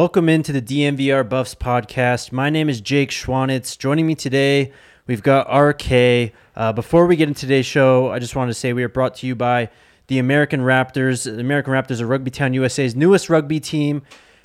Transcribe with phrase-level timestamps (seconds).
[0.00, 2.32] Welcome into the DNVR Buffs podcast.
[2.32, 3.76] My name is Jake Schwanitz.
[3.76, 4.72] Joining me today,
[5.06, 6.32] we've got RK.
[6.56, 9.16] Uh, before we get into today's show, I just wanted to say we are brought
[9.16, 9.68] to you by
[10.06, 11.24] the American Raptors.
[11.24, 14.00] The American Raptors are Rugby Town USA's newest rugby team.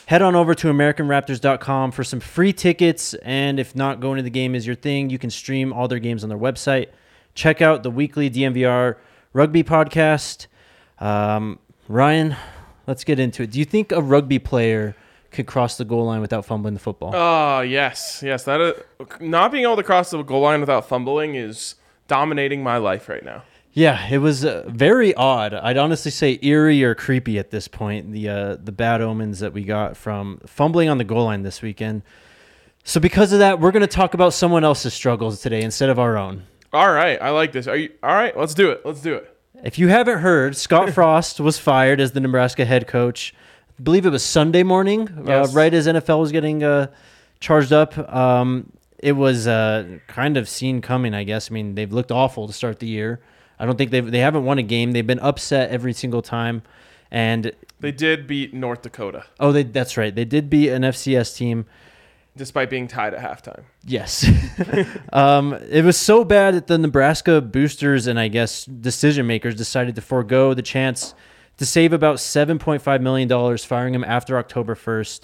[0.07, 3.13] Head on over to AmericanRaptors.com for some free tickets.
[3.23, 5.99] And if not going to the game is your thing, you can stream all their
[5.99, 6.89] games on their website.
[7.33, 8.97] Check out the weekly DNVR
[9.31, 10.47] rugby podcast.
[10.99, 12.35] Um, Ryan,
[12.87, 13.51] let's get into it.
[13.51, 14.97] Do you think a rugby player
[15.35, 17.11] could cross the goal line without fumbling the football?
[17.13, 18.43] Oh yes, yes.
[18.43, 18.73] That is,
[19.19, 21.75] not being able to cross the goal line without fumbling is
[22.07, 23.43] dominating my life right now.
[23.73, 25.53] Yeah, it was uh, very odd.
[25.53, 28.13] I'd honestly say eerie or creepy at this point.
[28.13, 31.61] The uh, the bad omens that we got from fumbling on the goal line this
[31.61, 32.01] weekend.
[32.85, 35.99] So because of that, we're going to talk about someone else's struggles today instead of
[35.99, 36.43] our own.
[36.71, 37.67] All right, I like this.
[37.67, 38.37] Are you all right?
[38.37, 38.81] Let's do it.
[38.85, 39.35] Let's do it.
[39.63, 43.33] If you haven't heard, Scott Frost was fired as the Nebraska head coach.
[43.77, 45.49] I believe it was Sunday morning, Yes.
[45.49, 46.87] uh, right as NFL was getting uh,
[47.39, 47.97] charged up.
[48.13, 51.51] Um, it was uh, kind of seen coming, I guess.
[51.51, 53.19] I mean, they've looked awful to start the year.
[53.59, 54.91] I don't think they've they haven't won a game.
[54.93, 56.63] They've been upset every single time,
[57.11, 60.13] and They did beat North Dakota oh, they that's right.
[60.13, 61.65] They did beat an FCS team.
[62.35, 63.63] despite being tied at halftime.
[63.85, 64.25] Yes.
[65.13, 69.95] um, it was so bad that the Nebraska boosters and I guess decision makers decided
[69.95, 71.13] to forego the chance
[71.57, 75.21] to save about $7.5 million, firing him after October 1st.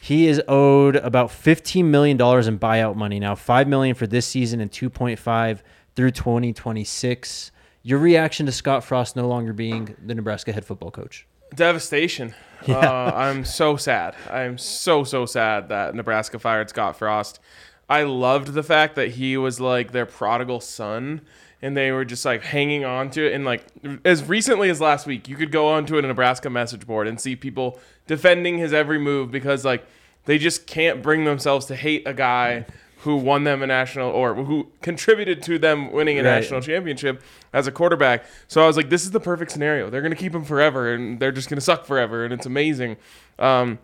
[0.00, 4.60] He is owed about $15 million in buyout money now, 5 million for this season
[4.60, 5.60] and $2.5
[5.94, 7.52] through 2026.
[7.82, 11.26] Your reaction to Scott Frost no longer being the Nebraska head football coach?
[11.54, 12.34] Devastation.
[12.68, 14.14] Uh, I'm so sad.
[14.30, 17.40] I'm so so sad that Nebraska fired Scott Frost.
[17.88, 21.22] I loved the fact that he was like their prodigal son,
[21.62, 23.34] and they were just like hanging on to it.
[23.34, 23.64] And like
[24.04, 27.36] as recently as last week, you could go onto a Nebraska message board and see
[27.36, 29.84] people defending his every move because like
[30.24, 32.66] they just can't bring themselves to hate a guy
[32.98, 36.34] who won them a national or who contributed to them winning a Right.
[36.40, 37.22] national championship
[37.52, 38.26] as a quarterback.
[38.46, 39.88] So I was like, this is the perfect scenario.
[39.88, 42.44] They're going to keep him forever, and they're just going to suck forever, and it's
[42.44, 42.98] amazing.
[43.38, 43.78] Um,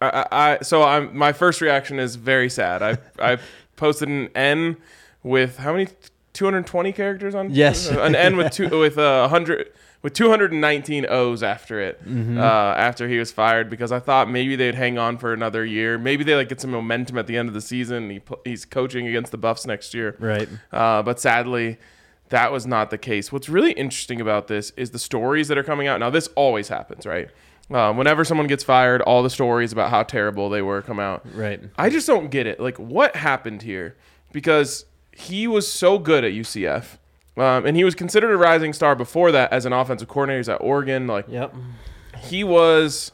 [0.00, 2.80] I, I, I so I'm my first reaction is very sad.
[2.80, 3.38] I I
[3.76, 4.76] posted an N
[5.24, 5.88] with how many
[6.38, 7.88] 220 characters on Yes.
[7.90, 13.18] an N with two with a hundred with 219 O's after it uh, after he
[13.18, 15.98] was fired because I thought maybe they'd hang on for another year.
[15.98, 18.08] Maybe they like get some momentum at the end of the season.
[18.08, 20.14] He he's coaching against the Buffs next year.
[20.20, 20.48] Right.
[20.72, 21.78] Uh, but sadly,
[22.28, 23.32] that was not the case.
[23.32, 25.98] What's really interesting about this is the stories that are coming out.
[25.98, 27.28] Now, this always happens, right?
[27.70, 31.26] Um, whenever someone gets fired, all the stories about how terrible they were come out.
[31.34, 31.60] Right.
[31.76, 32.60] I just don't get it.
[32.60, 33.96] Like, what happened here?
[34.32, 34.84] Because
[35.18, 36.98] he was so good at UCF.
[37.36, 40.48] Um, and he was considered a rising star before that as an offensive coordinator He's
[40.48, 41.06] at Oregon.
[41.06, 41.54] Like, Yep.
[42.22, 43.12] he was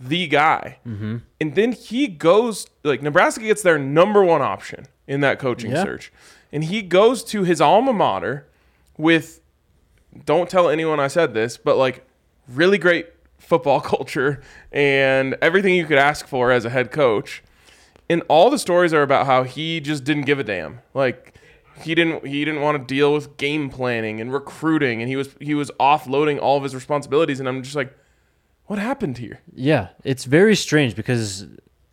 [0.00, 0.78] the guy.
[0.86, 1.16] Mm-hmm.
[1.40, 5.82] And then he goes like Nebraska gets their number one option in that coaching Yeah.
[5.84, 6.12] search,
[6.52, 8.46] and he goes to his alma mater
[8.98, 9.40] with
[10.24, 12.06] don't tell anyone I said this, but like
[12.48, 13.08] really great
[13.38, 14.42] football culture
[14.72, 17.42] and everything you could ask for as a head coach.
[18.08, 20.80] And all the stories are about how he just didn't give a damn.
[20.94, 21.34] Like
[21.82, 25.28] he didn't he didn't want to deal with game planning and recruiting and he was
[25.40, 27.96] he was offloading all of his responsibilities and I'm just like
[28.66, 29.40] what happened here?
[29.54, 31.46] Yeah, it's very strange because,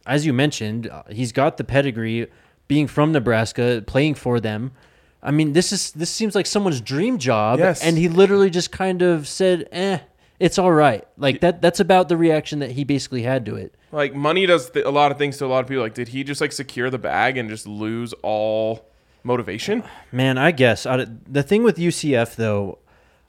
[0.07, 2.25] as you mentioned, uh, he's got the pedigree,
[2.67, 4.71] being from Nebraska, playing for them.
[5.21, 7.83] I mean, this is this seems like someone's dream job, Yes.
[7.83, 9.99] and he literally just kind of said, "Eh,
[10.39, 11.61] it's all right." Like that.
[11.61, 13.75] That's about the reaction that he basically had to it.
[13.91, 15.83] Like money does th- a lot of things to a lot of people.
[15.83, 18.89] Like did he just like secure the bag and just lose all
[19.23, 19.83] motivation?
[20.11, 22.79] Man, I guess I, the thing with UCF though,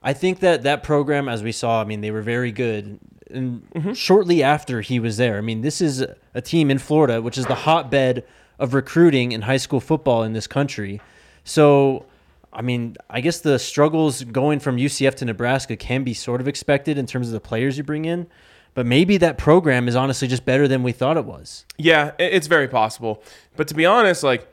[0.02, 2.98] I think that that program, as we saw, I mean, they were very good.
[3.30, 3.92] And mm-hmm.
[3.94, 6.04] shortly after he was there, I mean, this is
[6.34, 8.24] a team in Florida, which is the hotbed
[8.58, 11.00] of recruiting in high school football in this country.
[11.42, 12.04] So,
[12.52, 16.48] I mean, I guess the struggles going from UCF to Nebraska can be sort of
[16.48, 18.26] expected in terms of the players you bring in.
[18.74, 21.64] But maybe that program is honestly just better than we thought it was.
[21.78, 23.22] Yeah, it's very possible.
[23.56, 24.52] But to be honest, like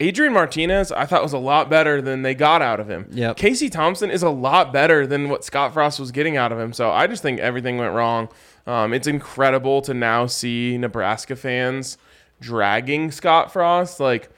[0.00, 3.06] Adrian Martinez, I thought was a lot better than they got out of him.
[3.12, 3.36] Yep.
[3.36, 6.72] Casey Thompson is a lot better than what Scott Frost was getting out of him.
[6.72, 8.28] So I just think everything went wrong.
[8.66, 11.98] Um, it's incredible to now see Nebraska fans
[12.40, 14.00] dragging Scott Frost.
[14.00, 14.30] Like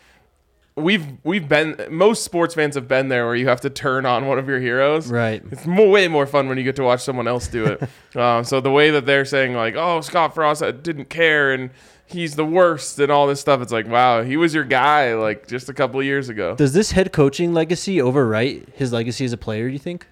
[0.77, 4.27] we've we've been most sports fans have been there where you have to turn on
[4.27, 5.11] one of your heroes.
[5.11, 5.43] Right.
[5.51, 7.83] It's mo- way more fun when you get to watch someone else do it.
[8.17, 11.71] um, so the way that they're saying like, "Oh, Scott Frost uh, didn't care and
[12.07, 15.47] he's the worst" and all this stuff, it's like, wow, he was your guy like
[15.47, 16.55] just a couple of years ago.
[16.55, 20.07] Does this head coaching legacy overwrite his legacy as a player, do you think?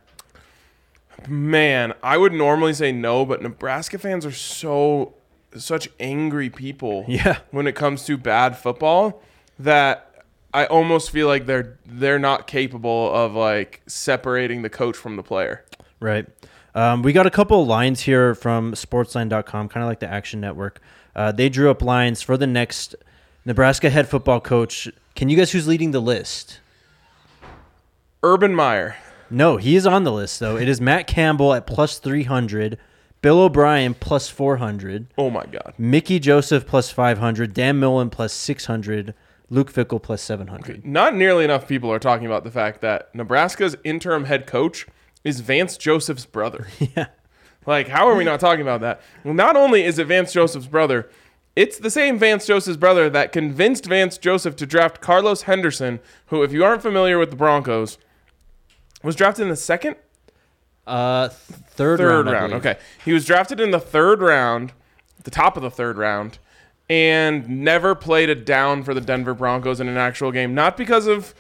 [1.29, 5.15] Man, I would normally say no, but Nebraska fans are so
[5.57, 7.05] such angry people.
[7.09, 7.39] Yeah.
[7.51, 9.23] When it comes to bad football,
[9.59, 15.17] that I almost feel like they're they're not capable of like separating the coach from
[15.17, 15.65] the player.
[16.01, 16.27] Right.
[16.75, 20.41] Um, we got a couple of lines here from sportsline.com, kind of like the Action
[20.41, 20.81] Network.
[21.17, 22.95] Uh, they drew up lines for the next
[23.45, 24.89] Nebraska head football coach.
[25.15, 26.61] Can you guess who's leading the list?
[28.23, 28.97] Urban Meyer.
[29.31, 30.57] No, he is on the list, though.
[30.57, 32.79] It is Matt Campbell at plus 300,
[33.23, 35.75] Bill O'Brien plus 400, Oh my god.
[35.79, 39.15] Mickey Joseph plus 500, Dan Mullen plus 600,
[39.51, 40.85] Luke Fickell plus 700.
[40.85, 44.87] Not nearly enough people are talking about the fact that Nebraska's interim head coach
[45.23, 46.67] is Vance Joseph's brother.
[46.97, 47.07] Yeah.
[47.67, 49.01] Like, how are we not talking about that?
[49.25, 51.09] Well, not only is it Vance Joseph's brother,
[51.57, 56.43] it's the same Vance Joseph's brother that convinced Vance Joseph to draft Carlos Henderson, who,
[56.43, 57.97] if you aren't familiar with the Broncos,
[59.03, 59.97] was drafted in the second,
[60.87, 62.31] Uh, third, third round.
[62.31, 62.53] Round.
[62.55, 64.73] Okay, he was drafted in the third round,
[65.23, 66.39] the top of the third round,
[66.91, 70.55] and never played a down for the Denver Broncos in an actual game.
[70.55, 71.35] Not because of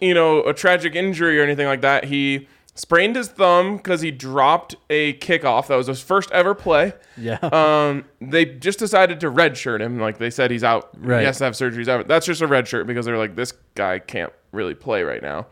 [0.00, 2.04] you know a tragic injury or anything like that.
[2.04, 5.66] He sprained his thumb because he dropped a kickoff.
[5.66, 6.92] That was his first ever play.
[7.16, 7.38] Yeah.
[7.42, 9.98] Um, they just decided to redshirt him.
[9.98, 10.90] Like they said, he's out.
[10.98, 11.20] Right.
[11.20, 11.78] He has to have surgery.
[11.78, 12.06] He's out.
[12.06, 15.46] That's just a redshirt because they're like, this guy can't really play right now.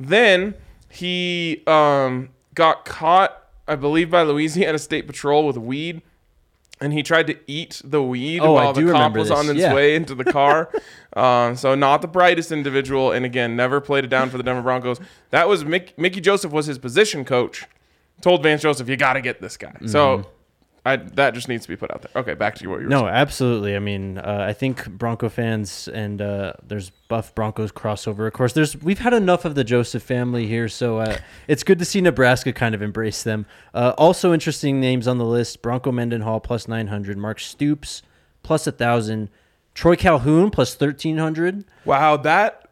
[0.00, 0.54] Then
[0.88, 3.36] he um, got caught,
[3.68, 6.02] I believe, by Louisiana State Patrol with weed.
[6.80, 9.38] And he tried to eat the weed Oh, I while do the cop was this.
[9.38, 9.72] on its Yeah.
[9.74, 10.68] way into the car.
[11.14, 14.62] um, so not the brightest individual, and again, never played it down for the Denver
[14.62, 14.98] Broncos.
[15.30, 17.66] That was Mick, Mickey Joseph was his position coach.
[18.20, 20.26] Told Vance Joseph, "You got to get this guy." So
[20.84, 22.10] I, that just needs to be put out there.
[22.20, 23.76] Okay, back to what you were No, absolutely.
[23.76, 28.26] I mean, uh, I think Bronco fans and uh, there's Buff Broncos crossover.
[28.26, 31.78] Of course, there's we've had enough of the Joseph family here, so uh, it's good
[31.78, 33.46] to see Nebraska kind of embrace them.
[33.72, 38.02] Uh, also, interesting names on the list: Bronco Mendenhall plus nine hundred, Mark Stoops
[38.42, 39.28] plus a thousand,
[39.74, 41.64] Troy Calhoun plus thirteen hundred.
[41.84, 42.68] Wow, that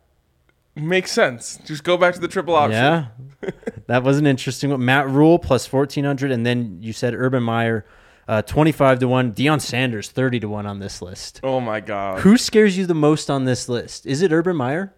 [0.74, 1.60] makes sense.
[1.64, 2.72] Just go back to the triple option.
[2.72, 3.06] Yeah,
[3.86, 4.84] that was an interesting one.
[4.84, 7.86] Matt Rhule plus fourteen hundred, and then you said Urban Meyer.
[8.30, 12.20] Uh, 25 to 1 Deion Sanders 30 to 1 on this list Oh my god.
[12.20, 14.06] Who scares you the most on this list?
[14.06, 14.94] Is it Urban Meyer?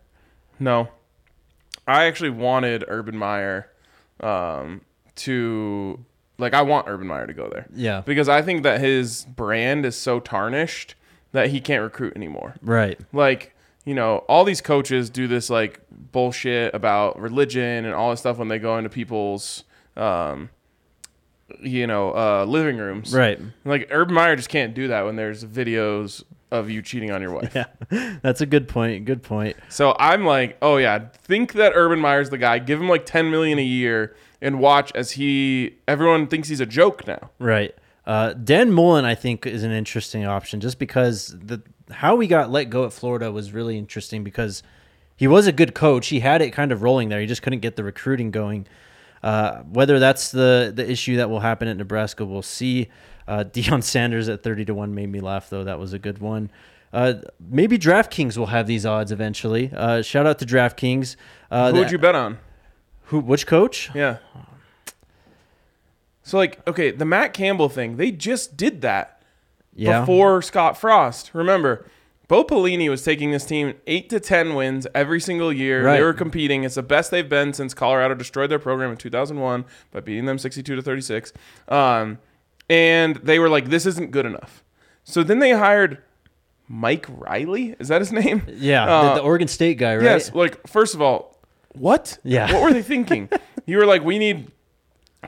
[0.61, 0.89] No.
[1.89, 3.71] I actually wanted Urban Meyer
[4.21, 4.83] um,
[5.17, 6.05] to
[6.37, 7.67] like I want Urban Meyer to go there.
[7.75, 8.03] Yeah.
[8.03, 10.95] Because I think that his brand is so tarnished
[11.33, 12.57] that he can't recruit anymore.
[12.61, 13.01] Right.
[13.15, 13.55] Like,
[13.87, 18.37] you know, all these coaches do this like bullshit about religion and all this stuff
[18.37, 19.65] when they go into people's
[19.97, 20.51] um
[21.61, 23.15] you know, uh living rooms.
[23.15, 23.41] Right.
[23.65, 27.33] Like Urban Meyer just can't do that when there's videos of you cheating on your
[27.33, 27.55] wife.
[27.91, 28.19] Yeah.
[28.23, 29.05] That's a good point.
[29.05, 29.57] Good point.
[29.69, 32.59] So I'm like, oh yeah, think that Urban Meyer's the guy.
[32.59, 36.67] Give him like 10 million a year and watch as he everyone thinks he's a
[36.67, 37.31] joke now.
[37.39, 37.75] Right.
[38.07, 42.51] Uh, Dan Mullen, I think, is an interesting option just because the how he got
[42.51, 44.63] let go at Florida was really interesting because
[45.17, 46.09] he was a good coach.
[46.09, 47.21] He had it kind of rolling there.
[47.21, 48.67] He just couldn't get the recruiting going.
[49.23, 52.89] Uh, whether that's the the issue that will happen at Nebraska, we'll see.
[53.29, 55.65] Uh, Deion Sanders at thirty to one made me laugh though.
[55.65, 56.51] That was a good one.
[56.93, 59.71] Uh, maybe DraftKings will have these odds eventually.
[59.75, 61.17] Uh, shout out to DraftKings.
[61.51, 62.39] Uh, Who the- would you bet on?
[63.07, 63.21] Who?
[63.21, 63.91] Which coach?
[63.95, 64.19] Yeah.
[66.23, 69.23] So like, okay, the Matt Campbell thing, they just did that
[69.75, 70.01] Yeah.
[70.01, 71.31] before Scott Frost.
[71.35, 71.87] Remember,
[72.33, 75.85] Bo Pelini was taking this team eight to ten wins every single year.
[75.85, 75.99] Right.
[75.99, 76.65] They were competing.
[76.65, 80.39] It's the best they've been since Colorado destroyed their program in 2001 by beating them
[80.39, 81.35] 62 to 36.
[81.69, 82.19] Um,
[82.71, 84.65] and they were like, this isn't good enough.
[85.05, 85.99] So then they hired
[86.69, 87.77] Mike Riley.
[87.79, 88.41] Is that his name?
[88.49, 90.05] Yeah, Uh, the, the Oregon State guy, right?
[90.05, 90.35] Yes.
[90.35, 91.37] Like, first of all,
[91.75, 92.17] what?
[92.25, 92.51] Yeah.
[92.51, 93.29] What were they thinking?
[93.67, 94.51] you were like, we need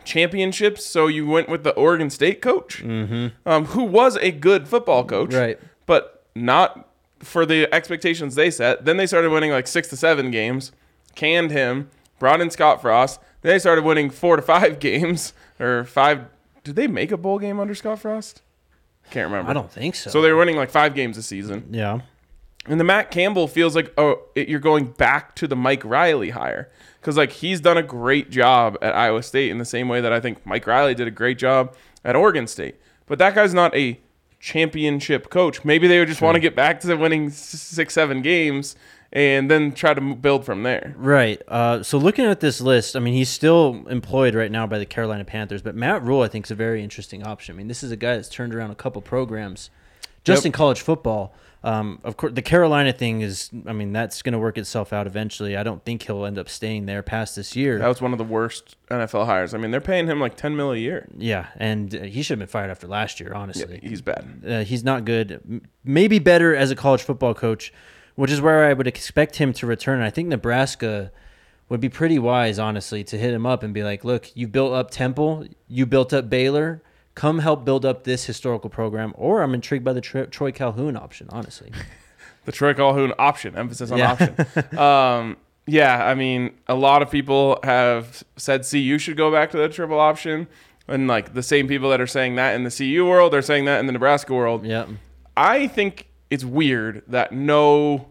[0.04, 3.26] championships, so you went with the Oregon State coach, mm-hmm.
[3.46, 5.58] um, who was a good football coach, Right.
[5.84, 6.88] But not
[7.24, 8.84] for the expectations they set.
[8.84, 10.72] Then they started winning like six to seven games,
[11.14, 13.20] canned him, brought in Scott Frost.
[13.42, 16.26] Then they started winning four to five games or five.
[16.62, 18.42] Did they make a bowl game under Scott Frost?
[19.10, 19.50] Can't remember.
[19.50, 20.10] I don't think so.
[20.10, 21.68] So they were winning like five games a season.
[21.70, 22.00] yeah.
[22.66, 26.30] And the Matt Campbell feels like oh, it, you're going back to the Mike Riley
[26.30, 30.00] hire because like he's done a great job at Iowa State in the same way
[30.00, 32.76] that I think Mike Riley did a great job at Oregon State.
[33.04, 34.00] But that guy's not a
[34.44, 35.64] championship coach.
[35.64, 38.76] Maybe they would just want to get back to winning six, seven games
[39.10, 40.94] and then try to build from there.
[40.98, 41.40] Right.
[41.48, 44.84] Uh, so looking at this list, I mean, he's still employed right now by the
[44.84, 47.54] Carolina Panthers, but Matt Rhule, I think, is a very interesting option.
[47.54, 49.70] I mean, this is a guy that's turned around a couple programs
[50.24, 50.46] just Yep.
[50.46, 51.34] in college football.
[51.64, 55.06] Um, of course, the Carolina thing is, I mean, that's going to work itself out
[55.06, 55.56] eventually.
[55.56, 57.78] I don't think he'll end up staying there past this year.
[57.78, 59.54] That was one of the worst NFL hires.
[59.54, 61.08] I mean, they're paying him like ten mil a year.
[61.16, 63.80] yeah, and uh, he should have been fired after last year, honestly.
[63.82, 64.42] He's bad.
[64.46, 65.62] uh, he's not good.
[65.82, 67.72] Maybe better as a college football coach,
[68.14, 70.02] which is where I would expect him to return.
[70.02, 71.12] I think Nebraska
[71.70, 74.74] would be pretty wise, honestly, to hit him up and be like, "Look, you built
[74.74, 76.82] up Temple, you built up Baylor.
[77.14, 80.96] Come help build up this historical program." Or I'm intrigued by the Tro- Troy Calhoun
[80.96, 81.70] option, honestly.
[82.44, 84.12] the Troy Calhoun option, emphasis on Yeah.
[84.12, 84.78] option.
[84.78, 89.56] um, yeah, I mean, a lot of people have said CU should go back to
[89.56, 90.46] the triple option,
[90.88, 93.64] and like the same people that are saying that in the CU world are saying
[93.64, 94.66] that in the Nebraska world.
[94.66, 94.86] yeah,
[95.36, 98.10] I think it's weird that no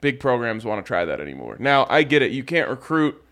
[0.00, 1.56] big programs want to try that anymore.
[1.58, 3.22] Now, I get it; you can't recruit.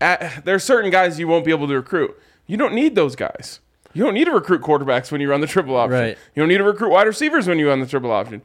[0.00, 2.16] At, are certain guys you won't be able to recruit.
[2.48, 3.60] You don't need those guys.
[3.94, 5.98] You don't need to recruit quarterbacks when you run the triple option.
[5.98, 6.18] Right.
[6.34, 8.42] You don't need to recruit wide receivers when you run the triple option.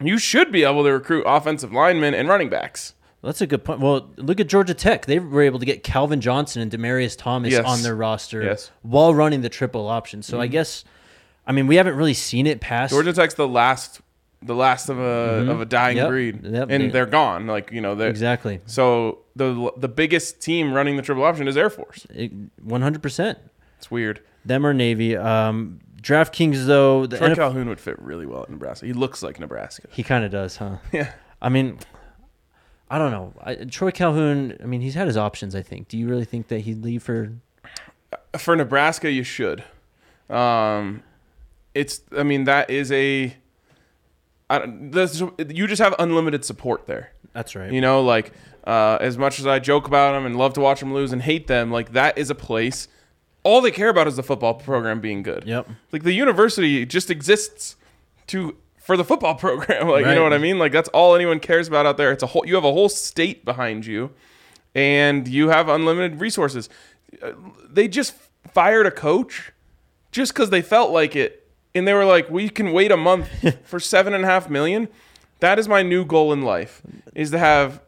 [0.00, 2.94] You should be able to recruit offensive linemen and running backs.
[3.22, 3.80] that's a good point.
[3.80, 7.52] Well, look at Georgia Tech; they were able to get Calvin Johnson and Demaryius Thomas
[7.52, 7.64] Yes.
[7.66, 8.70] on their roster Yes.
[8.82, 10.22] while running the triple option.
[10.22, 10.52] So I mhm.
[10.52, 10.84] guess,
[11.46, 14.00] I mean, we haven't really seen it past Georgia Tech's the last,
[14.42, 16.02] the last of a of a dying Mm-hmm.
[16.04, 16.08] Yep.
[16.08, 16.68] breed, Yep.
[16.70, 17.46] and They- they're gone.
[17.46, 18.60] Like you know, they're, exactly.
[18.66, 22.06] So the the biggest team running the triple option is Air Force.
[22.62, 23.38] One hundred percent.
[23.78, 24.20] It's weird.
[24.44, 25.16] Them or Navy.
[25.16, 28.86] Um, DraftKings though, the Troy NF Calhoun would fit really well at Nebraska.
[28.86, 29.88] He looks like Nebraska.
[29.90, 30.76] he kind of does, huh?
[30.92, 31.12] Yeah.
[31.42, 31.78] I mean,
[32.90, 33.34] I don't know.
[33.42, 34.56] I, Troy Calhoun.
[34.62, 35.54] I mean, he's had his options.
[35.54, 35.88] I think.
[35.88, 37.32] Do you really think that he'd leave for?
[38.36, 39.62] For Nebraska, you should.
[40.30, 41.02] Um,
[41.74, 42.00] it's.
[42.16, 43.36] I mean, that is a.
[44.50, 47.12] I, this, you just have unlimited support there.
[47.34, 47.70] That's right.
[47.70, 48.32] You know, like
[48.64, 51.22] uh, as much as I joke about them and love to watch them lose and
[51.22, 52.88] hate them, like that is a place.
[53.44, 55.44] All they care about is the football program being good.
[55.46, 55.68] Yep.
[55.92, 57.76] Like the university just exists
[58.28, 59.88] to for the football program.
[59.88, 60.58] Like you know what I mean?
[60.58, 62.10] Like that's all anyone cares about out there.
[62.12, 62.44] It's a whole.
[62.46, 64.10] You have a whole state behind you,
[64.74, 66.68] and you have unlimited resources.
[67.22, 67.32] Uh,
[67.70, 68.14] They just
[68.52, 69.52] fired a coach
[70.10, 71.46] just because they felt like it,
[71.78, 73.28] and they were like, "We can wait a month
[73.64, 74.88] for seven and a half million.
[75.40, 76.82] That is my new goal in life:
[77.14, 77.80] is to have,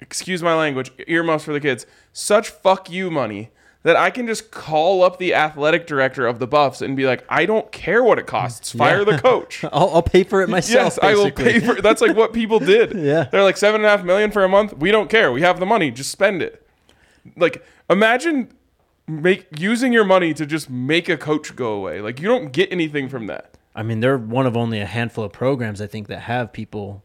[0.00, 3.50] excuse my language, earmuffs for the kids, such fuck you money."
[3.84, 7.22] That I can just call up the athletic director of the Buffs and be like,
[7.28, 8.72] I don't care what it costs.
[8.72, 9.62] Fire the coach.
[9.74, 10.94] I'll, I'll pay for it myself.
[10.94, 11.82] Yes, I will pay for.
[11.82, 12.94] That's like what people did.
[12.94, 13.24] Yeah.
[13.24, 14.72] they're like seven and a half million for a month.
[14.78, 15.30] We don't care.
[15.30, 15.90] We have the money.
[15.90, 16.66] Just spend it.
[17.36, 18.54] Like imagine
[19.06, 22.00] make using your money to just make a coach go away.
[22.00, 23.54] Like you don't get anything from that.
[23.74, 27.02] I mean, they're one of only a handful of programs I think that have people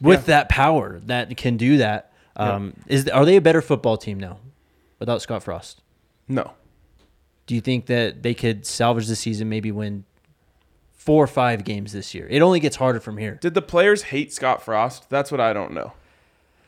[0.00, 0.26] with Yeah.
[0.38, 2.12] that power that can do that.
[2.36, 4.38] Um, Is are they a better football team now
[4.98, 5.80] without Scott Frost?
[6.28, 6.52] No,
[7.46, 10.04] Do you think that they could salvage the season, maybe win
[10.92, 12.26] four or five games this year?
[12.28, 13.38] It only gets harder from here.
[13.40, 15.08] did the players hate Scott Frost?
[15.08, 15.92] That's what I don't know.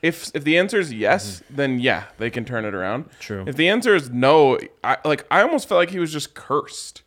[0.03, 3.05] If if the answer is yes, then yeah, they can turn it around.
[3.05, 3.21] Mm-hmm.
[3.21, 3.45] True.
[3.47, 7.03] If the answer is no, I like I almost felt like he was just cursed.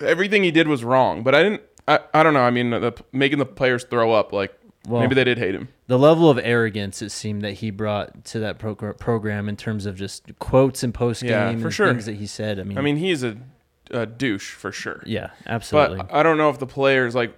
[0.00, 1.62] Everything he did was wrong, but I didn't.
[1.86, 2.42] I, I don't know.
[2.42, 4.52] I mean, the, making the players throw up like
[4.86, 5.68] Well, Maybe they did hate him.
[5.86, 9.86] the level of arrogance it seemed that he brought to that progr- program in terms
[9.86, 11.88] of just quotes and post game Yeah, and for sure.
[11.88, 12.60] things that he said.
[12.60, 13.38] I mean, I mean, he's a,
[13.90, 15.02] a douche for sure.
[15.06, 15.96] yeah, absolutely.
[15.98, 17.34] But I don't know if the players like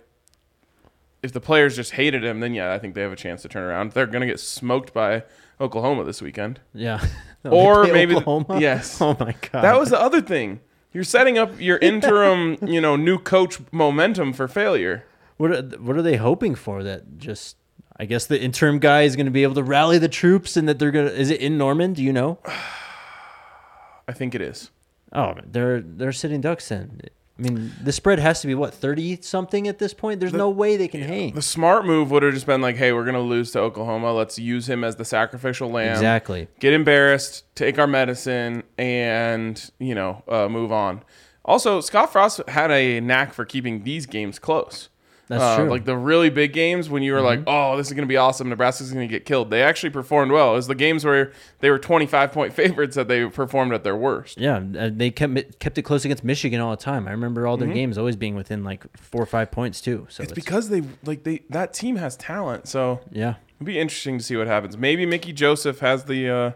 [1.23, 3.49] if the players just hated him, then yeah, I think they have a chance to
[3.49, 3.93] turn around.
[3.93, 5.25] They're gonna get smoked by
[5.61, 6.61] Oklahoma this weekend.
[6.75, 7.05] yeah.
[7.45, 8.61] Or maybe- Oklahoma?
[8.61, 9.01] yes.
[9.01, 9.63] Oh my god.
[9.63, 10.61] That was the other thing.
[10.93, 15.05] You're setting up your interim, you know, new coach momentum for failure.
[15.39, 16.83] What are, what are they hoping for?
[16.83, 17.57] That just
[17.97, 20.69] I guess the interim guy is going to be able to rally the troops and
[20.69, 22.39] that they're going to is it in Norman, do you know?
[24.09, 24.71] I think it is.
[25.13, 27.01] Oh, they're they're sitting ducks then.
[27.41, 30.21] I mean, the spread has to be what, 30 something at this point?
[30.21, 31.35] There's no way they can hang.
[31.35, 34.13] The smart move would have just been like, hey, we're gonna lose to Oklahoma.
[34.13, 35.93] Let's use him as the sacrificial lamb.
[35.93, 36.49] Exactly.
[36.59, 41.03] Get embarrassed, take our medicine, and you know, uh, move on.
[41.45, 44.91] Also, Scott Frost had a knack for keeping these games close.
[45.31, 45.65] That's Uh, true.
[45.67, 45.71] Mm-hmm.
[45.71, 48.17] Like the really big games when you were like, "Oh, this is going to be
[48.17, 48.49] awesome.
[48.49, 50.51] Nebraska's going to get killed." They actually performed well.
[50.53, 53.95] It was the games where they were 25 point favorites that they performed at their
[53.97, 54.39] worst.
[54.39, 57.07] Yeah, uh, they kept it- kept it close against Michigan all the time.
[57.07, 57.75] I remember all their Mm-hmm.
[57.77, 60.07] games always being within like 4 or 5 points too.
[60.11, 62.67] So It's it's, because they like they that team has talent.
[62.67, 63.35] So yeah.
[63.59, 64.77] it'd be interesting to see what happens.
[64.77, 66.51] Maybe Mickey Joseph has the uh,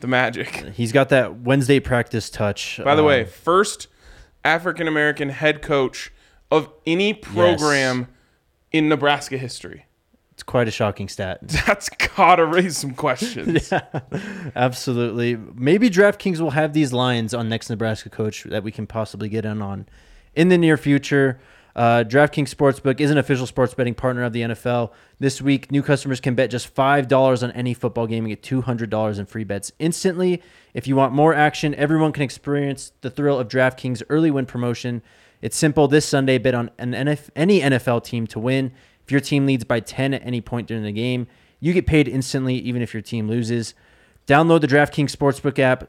[0.00, 0.48] the magic.
[0.74, 2.80] He's got that Wednesday practice touch.
[2.82, 3.86] By the way, Um, first
[4.44, 6.10] African American head coach
[6.50, 8.08] of any program
[8.72, 9.86] in Nebraska history.
[10.32, 11.40] it's quite a shocking stat.
[11.66, 13.72] That's gotta raise some questions.
[14.56, 15.36] Absolutely.
[15.54, 19.44] Maybe DraftKings will have these lines on next Nebraska coach that we can possibly get
[19.44, 19.86] in on
[20.34, 21.40] in the near future.
[21.76, 24.90] Uh, DraftKings Sportsbook is an official sports betting partner of the NFL.
[25.20, 29.18] This week, new customers can bet just $5 on any football game and get $200
[29.18, 30.42] in free bets instantly.
[30.74, 35.02] If you want more action, everyone can experience the thrill of DraftKings early win promotion.
[35.40, 35.88] It's simple.
[35.88, 38.72] This Sunday, bet on NF- any NFL team to win.
[39.04, 41.26] If your team leads by 10 at any point during the game,
[41.60, 43.74] you get paid instantly, even if your team loses.
[44.26, 45.88] Download the DraftKings Sportsbook app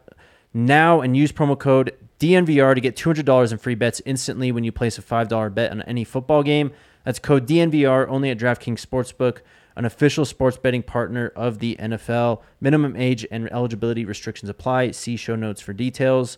[0.54, 4.72] now and use promo code DNVR to get $200 in free bets instantly when you
[4.72, 6.72] place a $5 bet on any football game.
[7.04, 9.40] That's code DNVR only at DraftKings Sportsbook,
[9.76, 12.42] an official sports betting partner of the NFL.
[12.60, 14.92] Minimum age and eligibility restrictions apply.
[14.92, 16.38] See show notes for details.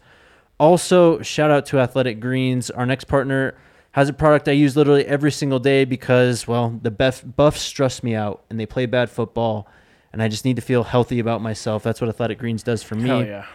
[0.62, 2.70] Also, shout out to Athletic Greens.
[2.70, 3.56] Our next partner
[3.94, 8.04] has a product I use literally every single day because, well, the buff, buffs stress
[8.04, 9.68] me out and they play bad football,
[10.14, 11.82] and I just need to feel healthy about myself.
[11.82, 13.10] That's what Athletic Greens does for me.
[13.10, 13.48] Hell yeah.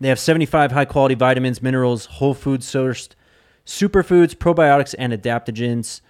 [0.00, 3.14] They have 75 high quality vitamins, minerals, whole food sourced,
[3.64, 6.02] superfoods, probiotics, and adaptogens.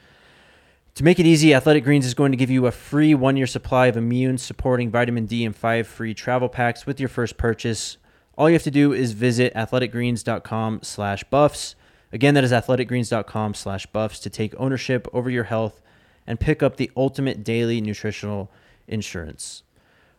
[0.96, 3.46] To make it easy, Athletic Greens is going to give you a free one year
[3.46, 7.98] supply of immune supporting vitamin D and five free travel packs with your first purchase.
[8.36, 11.74] All you have to do is visit athleticgreens.com slash buffs.
[12.12, 15.80] Again, that is athleticgreens.com slash buffs to take ownership over your health
[16.26, 18.50] and pick up the ultimate daily nutritional
[18.88, 19.62] insurance.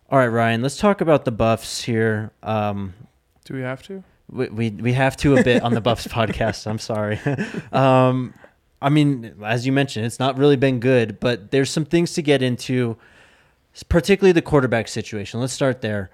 [0.10, 2.32] All right, Ryan, let's talk about the buffs here.
[2.44, 2.94] Um,
[3.46, 4.04] Do we have to?
[4.30, 6.68] we, we we have to a bit on the Buffs podcast.
[6.68, 7.20] I'm sorry.
[7.72, 8.34] um,
[8.82, 12.22] I mean, as you mentioned, it's not really been good, but there's some things to
[12.22, 12.98] get into,
[13.90, 15.40] particularly the quarterback situation.
[15.40, 16.10] Let's start there.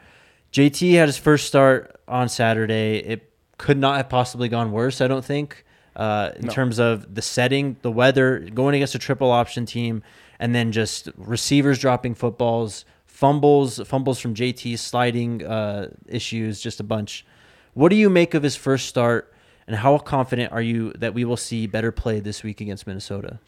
[0.52, 2.98] JT had his first start on Saturday.
[2.98, 5.02] It could not have possibly gone worse.
[5.02, 5.66] I don't think.
[5.96, 6.54] Uh, in No.
[6.54, 10.02] terms of the setting, the weather, going against a triple option team,
[10.40, 16.84] and then just receivers dropping footballs, fumbles, fumbles from JT, sliding uh, issues, just a
[16.84, 17.26] bunch.
[17.74, 19.34] What do you make of his first start,
[19.68, 23.40] and how confident are you that we will see better play this week against Minnesota?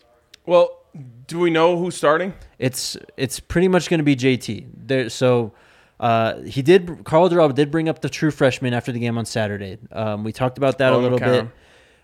[0.46, 0.78] Well,
[1.28, 2.34] do we know who's starting?
[2.60, 4.66] It's it's pretty much going to be JT.
[4.76, 5.54] There, so
[6.02, 7.04] uh, he did.
[7.06, 9.78] Karl Dorrell did bring up the true freshman after the game on Saturday.
[9.92, 11.44] Um, we talked about that a little McCown.
[11.44, 11.48] bit.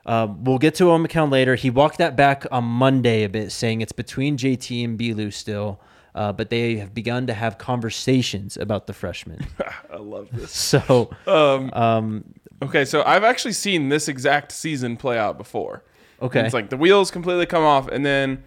[0.05, 1.55] Um, we'll get to Owen McCown later.
[1.55, 5.81] He walked that back on Monday a bit, saying it's between JT and Belu still,
[6.15, 9.45] uh, but they have begun to have conversations about the freshman.
[9.91, 10.51] I love this.
[10.55, 12.23] so Um, um,
[12.61, 15.83] okay, so I've actually seen this exact season play out before.
[16.21, 18.43] okay, It's like the wheels completely come off, and then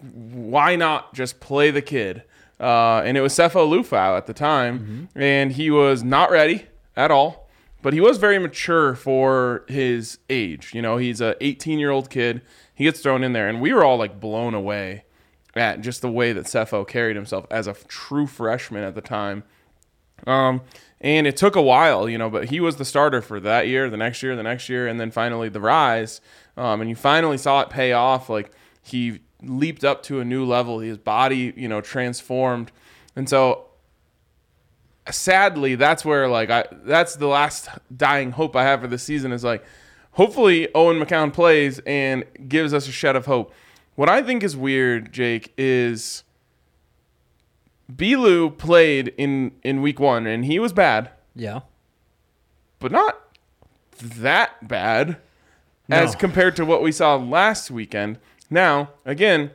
[0.00, 2.22] why not just play the kid?
[2.62, 7.10] Uh, and it was Sefo Liufau at the time, and he was not ready at
[7.10, 7.48] all,
[7.82, 10.72] but he was very mature for his age.
[10.72, 12.40] You know, he's a 18 year old kid.
[12.72, 15.04] He gets thrown in there, and we were all like blown away
[15.56, 19.42] at just the way that Cepho carried himself as a true freshman at the time.
[20.24, 20.60] Um,
[21.00, 23.90] and it took a while, you know, but he was the starter for that year,
[23.90, 26.20] the next year, the next year, and then finally the rise.
[26.56, 28.28] Um, and you finally saw it pay off.
[28.28, 30.78] Like he leaped up to a new level.
[30.80, 32.70] His body, you know, transformed.
[33.16, 33.66] And so
[35.10, 39.32] sadly, that's where like I that's the last dying hope I have for this season
[39.32, 39.64] is like
[40.12, 43.52] hopefully Owen McCown plays and gives us a shed of hope.
[43.94, 46.24] What I think is weird, Jake, is
[47.92, 51.60] Belu played in in week one and he was bad, Yeah.
[52.78, 53.18] but not
[54.00, 55.18] that bad
[55.90, 58.18] as compared to what we saw last weekend.
[58.52, 59.50] Now, again,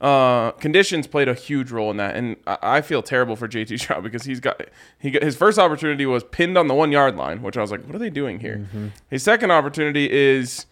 [0.00, 3.66] uh, conditions played a huge role in that, and I, I feel terrible for JT
[3.86, 4.62] Shrout because he's got
[4.98, 7.70] he got his first opportunity was pinned on the one yard line, which I was
[7.70, 8.58] like, what are they doing here?
[8.58, 8.88] Mm-hmm.
[9.10, 10.66] His second opportunity is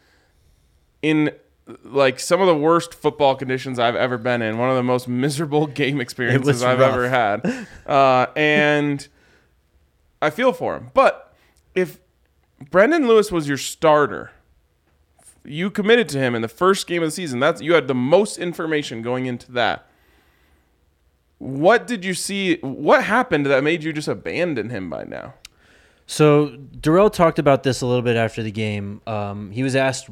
[1.03, 1.33] in
[1.83, 5.09] like some of the worst football conditions I've ever been in, one of the most
[5.09, 6.93] miserable game experiences I've rough.
[6.93, 9.07] ever had, uh, and
[10.23, 10.91] I feel for him.
[10.95, 11.35] But
[11.75, 11.99] if
[12.71, 14.31] Brendon Lewis was your starter
[15.49, 17.41] you committed to him in the first game of the season.
[17.41, 19.87] That's you had the most information going into that.
[21.39, 22.57] What did you see?
[22.59, 25.35] What happened that made you just abandon him by now?
[26.07, 29.03] So Dorrell talked about this a little bit after the game.
[29.07, 30.09] Um, he was asked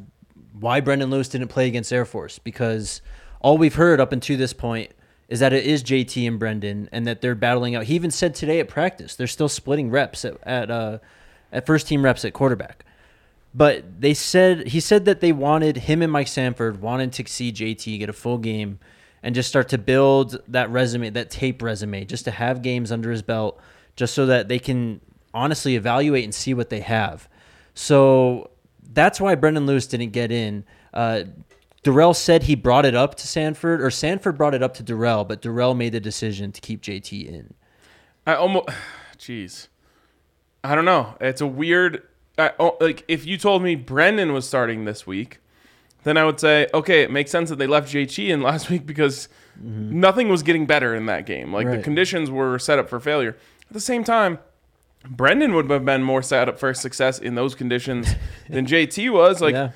[0.53, 3.03] why Brendon Lewis didn't play against Air Force because
[3.41, 4.93] all we've heard up until this point
[5.29, 7.85] is that it is JT and Brendon and that they're battling out.
[7.85, 10.99] He even said today at practice they're still splitting reps at at, uh,
[11.53, 12.86] at first team reps at quarterback.
[13.57, 17.51] But they said he said that they wanted him and Mike Sanford wanted to see
[17.51, 18.79] JT get a full game
[19.23, 23.11] and just start to build that resume, that tape resume, just to have games under
[23.11, 23.59] his belt,
[23.97, 25.01] just so that they can
[25.33, 27.31] honestly evaluate and see what they have.
[27.73, 28.51] So
[28.93, 30.65] that's why Brendon Lewis didn't get in.
[30.93, 31.25] Uh,
[31.83, 35.27] Dorrell said he brought it up to Sanford, or Sanford brought it up to Dorrell,
[35.27, 37.55] but Dorrell made the decision to keep JT in.
[38.27, 38.69] I almost,
[39.19, 39.69] jeez,
[40.63, 41.17] I don't know.
[41.23, 42.03] It's a weird.
[42.39, 45.41] I, oh, like if you told me Brendon was starting this week,
[46.05, 48.87] then I would say okay, it makes sense that they left JT in last week
[48.87, 50.01] because mm-hmm.
[50.01, 51.53] nothing was getting better in that game.
[51.53, 53.37] Like the conditions were set up for failure.
[53.69, 54.39] At the same time,
[55.09, 58.15] Brendon would have been more set up for success in those conditions
[58.49, 59.41] than JT was.
[59.41, 59.71] Like, Yeah.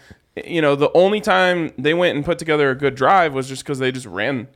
[0.45, 3.65] you know, the only time they went and put together a good drive was just
[3.65, 4.49] because they just ran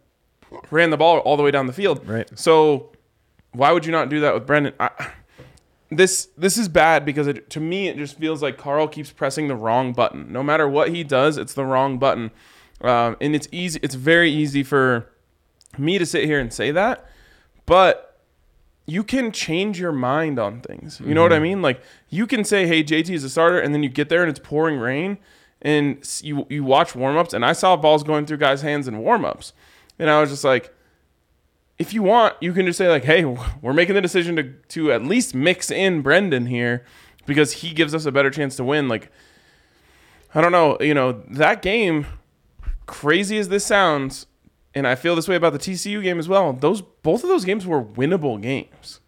[0.71, 2.07] ran the ball all the way down the field.
[2.07, 2.29] Right.
[2.39, 2.93] So
[3.53, 4.73] why would you not do that with Brendon?
[4.79, 4.91] I,
[5.97, 9.49] this this is bad because it, to me it just feels like Karl keeps pressing
[9.49, 10.33] the wrong button.
[10.33, 12.31] No matter what he does, it's the wrong button,
[12.81, 13.81] um, and it's easy.
[13.83, 15.11] It's very easy for
[15.79, 17.07] me to sit here and say that,
[17.67, 18.21] but
[18.87, 21.01] you can change your mind on things.
[21.01, 21.63] You know what I mean?
[21.63, 24.31] Like you can say, "Hey, JT is a starter," and then you get there and
[24.31, 25.19] it's pouring rain,
[25.63, 29.53] and you you watch warmups, and I saw balls going through guys' hands in warmups,
[29.99, 30.75] and I was just like,
[31.85, 33.25] if you want, you can just say like, "Hey,
[33.63, 36.85] we're making the decision to to at least mix in Brendon here
[37.27, 39.11] because he gives us a better chance to win." Like,
[40.35, 42.07] I don't know, you know, that game,
[42.87, 44.27] crazy as this sounds,
[44.75, 46.53] and I feel this way about the TCU game as well.
[46.55, 49.01] Those both of those games were winnable games.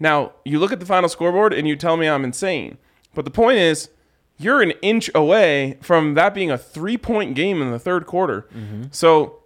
[0.00, 2.78] Now, you look at the final scoreboard and you tell me I'm insane.
[3.14, 3.90] But the point is,
[4.36, 8.48] you're an inch away from that being a three point game in the third quarter.
[8.52, 8.84] Mm-hmm.
[8.90, 9.43] So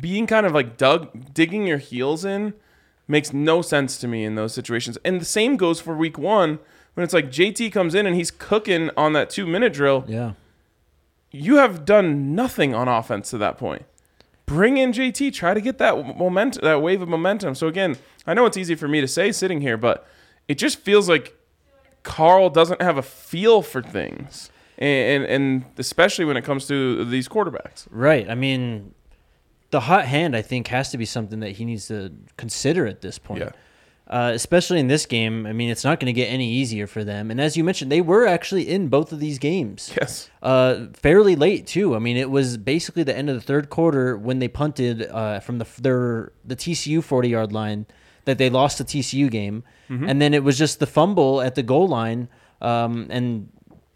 [0.00, 2.54] being kind of like dug digging your heels in
[3.06, 4.98] makes no sense to me in those situations.
[5.04, 6.58] And the same goes for week one
[6.94, 10.04] when it's like JT comes in and he's cooking on that two minute drill.
[10.06, 10.32] Yeah.
[11.30, 13.84] You have done nothing on offense to that point.
[14.46, 15.32] Bring in JT.
[15.34, 17.54] Try to get that momentum, that wave of momentum.
[17.54, 17.96] So again,
[18.26, 20.06] I know it's easy for me to say sitting here, but
[20.48, 21.36] it just feels like
[22.02, 27.04] Karl doesn't have a feel for things, and and, and especially when it comes to
[27.04, 27.86] these quarterbacks.
[27.90, 28.28] Right.
[28.30, 28.94] I mean,
[29.70, 33.00] the hot hand, I think, has to be something that he needs to consider at
[33.02, 33.40] this point.
[33.40, 33.50] Yeah.
[34.06, 35.44] Uh, especially in this game.
[35.44, 37.30] I mean, it's not going to get any easier for them.
[37.30, 39.92] And as you mentioned, they were actually in both of these games.
[40.00, 40.30] Yes.
[40.42, 41.94] Uh, fairly late too.
[41.94, 45.40] I mean, it was basically the end of the third quarter when they punted uh,
[45.40, 47.84] from the their the TCU forty yard line
[48.24, 50.08] that they lost the TCU game, Mm-hmm.
[50.08, 52.28] and then it was just the fumble at the goal line,
[52.62, 53.50] um, and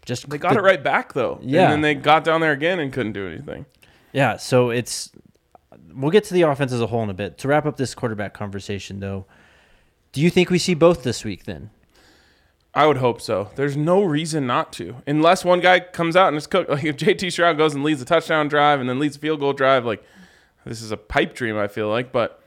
[0.05, 1.39] just They got the- it right back though.
[1.41, 1.63] Yeah.
[1.63, 3.65] And then they got down there again and couldn't do anything.
[4.11, 5.11] Yeah, so it's
[5.95, 7.37] we'll get to the offense as a whole in a bit.
[7.39, 9.25] To wrap up this quarterback conversation though,
[10.11, 11.69] do you think we see both this week then?
[12.75, 13.51] I would hope so.
[13.55, 16.69] There's no reason not to, unless one guy comes out and is cooked.
[16.73, 19.39] Like if JT Shrout goes and leads a touchdown drive and then leads a field
[19.39, 20.03] goal drive, like
[20.65, 21.57] this is a pipe dream.
[21.57, 22.41] I feel like, but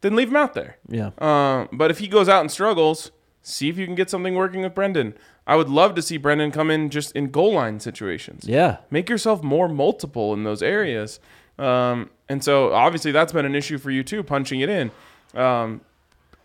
[0.00, 0.78] then leave him out there.
[0.88, 1.10] Yeah.
[1.18, 4.62] Um, but if he goes out and struggles, see if you can get something working
[4.62, 5.14] with Brendon.
[5.46, 8.44] I would love to see Brendon come in just in goal line situations.
[8.46, 8.78] Yeah.
[8.90, 11.20] Make yourself more multiple in those areas.
[11.58, 14.90] Um, and so obviously that's been an issue for you too, punching it in.
[15.34, 15.80] Um,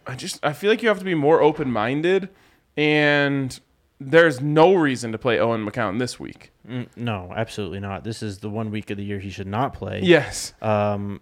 [0.07, 2.29] I just I feel like you have to be more open minded,
[2.77, 3.57] and
[3.99, 6.51] there's no reason to play Owen McCown this week.
[6.67, 8.03] Mm, no, absolutely not.
[8.03, 10.01] This is the one week of the year he should not play.
[10.03, 10.53] Yes.
[10.61, 11.21] Um,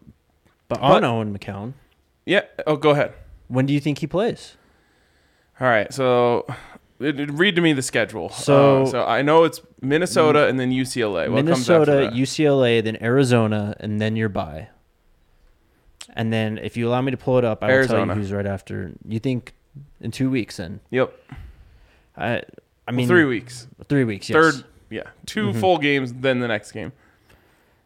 [0.67, 1.73] but on But- Owen McCown,
[2.25, 2.41] Yeah.
[2.65, 3.13] Oh, go ahead.
[3.47, 4.55] when do you think he plays?
[5.59, 5.93] All right.
[5.93, 6.47] So
[7.01, 8.29] read to me the schedule.
[8.29, 11.29] So- Uh, so I know it's Minnesota and then UCLA.
[11.29, 12.11] What Minnesota?
[12.13, 14.69] UCLA, then Arizona, and then your bye.
[16.13, 18.31] And then if you allow me to pull it up, I will tell you who's
[18.31, 18.91] right after.
[19.07, 19.53] You think
[20.01, 20.79] in two weeks then?
[20.89, 21.13] Yep.
[22.17, 22.41] I I
[22.87, 23.67] Well, mean three weeks.
[23.87, 24.29] Three weeks.
[24.29, 24.35] Yes.
[24.35, 24.63] Third.
[24.89, 25.03] Yeah.
[25.25, 26.91] 2 full games, then the next game.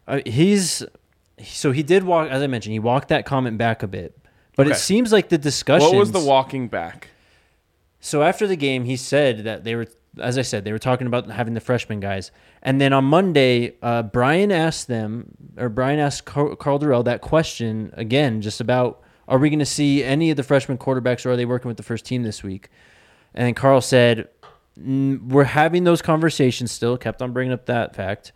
[0.08, 0.84] Uh, he's
[1.44, 2.74] so he did walk as I mentioned.
[2.74, 4.18] He walked that comment back a bit,
[4.56, 5.88] but it seems like the discussion.
[5.88, 7.10] What was the walking back?
[8.06, 9.88] So after the game, he said that they were,
[10.20, 12.30] as I said, they were talking about having the freshman guys.
[12.62, 17.22] And then on Monday, uh, Brian asked them, or Brian asked Car- Karl Dorrell that
[17.22, 21.32] question again, just about are we going to see any of the freshman quarterbacks or
[21.32, 22.70] are they working with the first team this week?
[23.34, 24.30] And Karl said,
[24.80, 28.34] "Mm, we're having those conversations still, kept on bringing up that fact,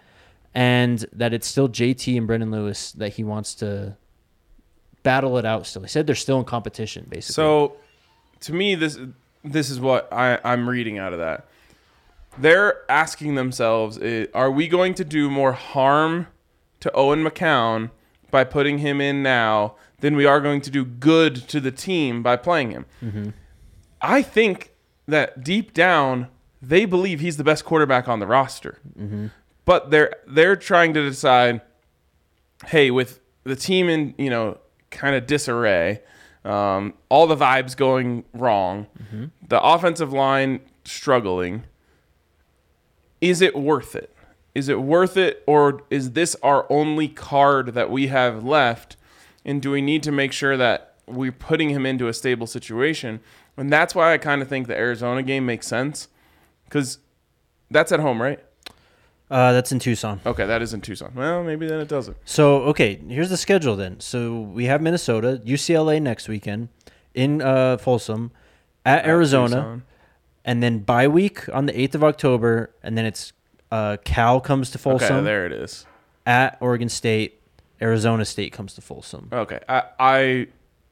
[0.55, 3.97] and that it's still JT and Brendon Lewis that he wants to
[5.03, 5.83] battle it out still.
[5.83, 7.33] He said they're still in competition, basically.
[7.35, 7.73] So,
[8.41, 8.97] to me, this
[9.43, 11.47] this is what I, I'm reading out of that.
[12.37, 13.99] They're asking themselves:
[14.33, 16.27] Are we going to do more harm
[16.79, 17.91] to Owen McCown
[18.31, 22.23] by putting him in now than we are going to do good to the team
[22.23, 22.85] by playing him?
[23.03, 23.29] Mm-hmm.
[24.01, 24.71] I think
[25.07, 26.27] that deep down
[26.61, 29.27] they believe he's the best quarterback on the roster, mm-hmm.
[29.65, 31.61] but they're they're trying to decide
[32.67, 34.57] hey, with the team in you know
[34.91, 36.01] kind of disarray,
[36.45, 38.87] um, all the vibes going wrong,
[39.47, 41.63] the offensive line struggling,
[43.21, 44.15] is it worth it?
[44.55, 48.97] Is it worth it, or is this our only card that we have left?
[49.45, 53.19] And do we need to make sure that we're putting him into a stable situation?
[53.57, 56.07] And that's why I kind of think the Arizona game makes sense,
[56.65, 56.99] because
[57.69, 58.39] that's at home, right?
[59.29, 60.19] Uh, that's in Tucson.
[60.25, 61.11] Okay, that is in Tucson.
[61.15, 62.17] Well, maybe then it doesn't.
[62.25, 63.99] So okay, here's the schedule then.
[63.99, 66.69] So we have Minnesota, UCLA next weekend,
[67.13, 68.31] in uh, Folsom,
[68.85, 69.83] at, Arizona, Tucson.
[70.45, 73.33] and then bye week on the eighth of October, and then it's
[73.71, 75.85] uh, Cal comes to Folsom Okay, there it is.
[76.25, 77.39] at Oregon State,
[77.81, 79.29] Arizona State comes to Folsom.
[79.31, 80.47] Okay, I I,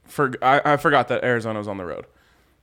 [0.05, 2.05] for, I I forgot that Arizona was on the road.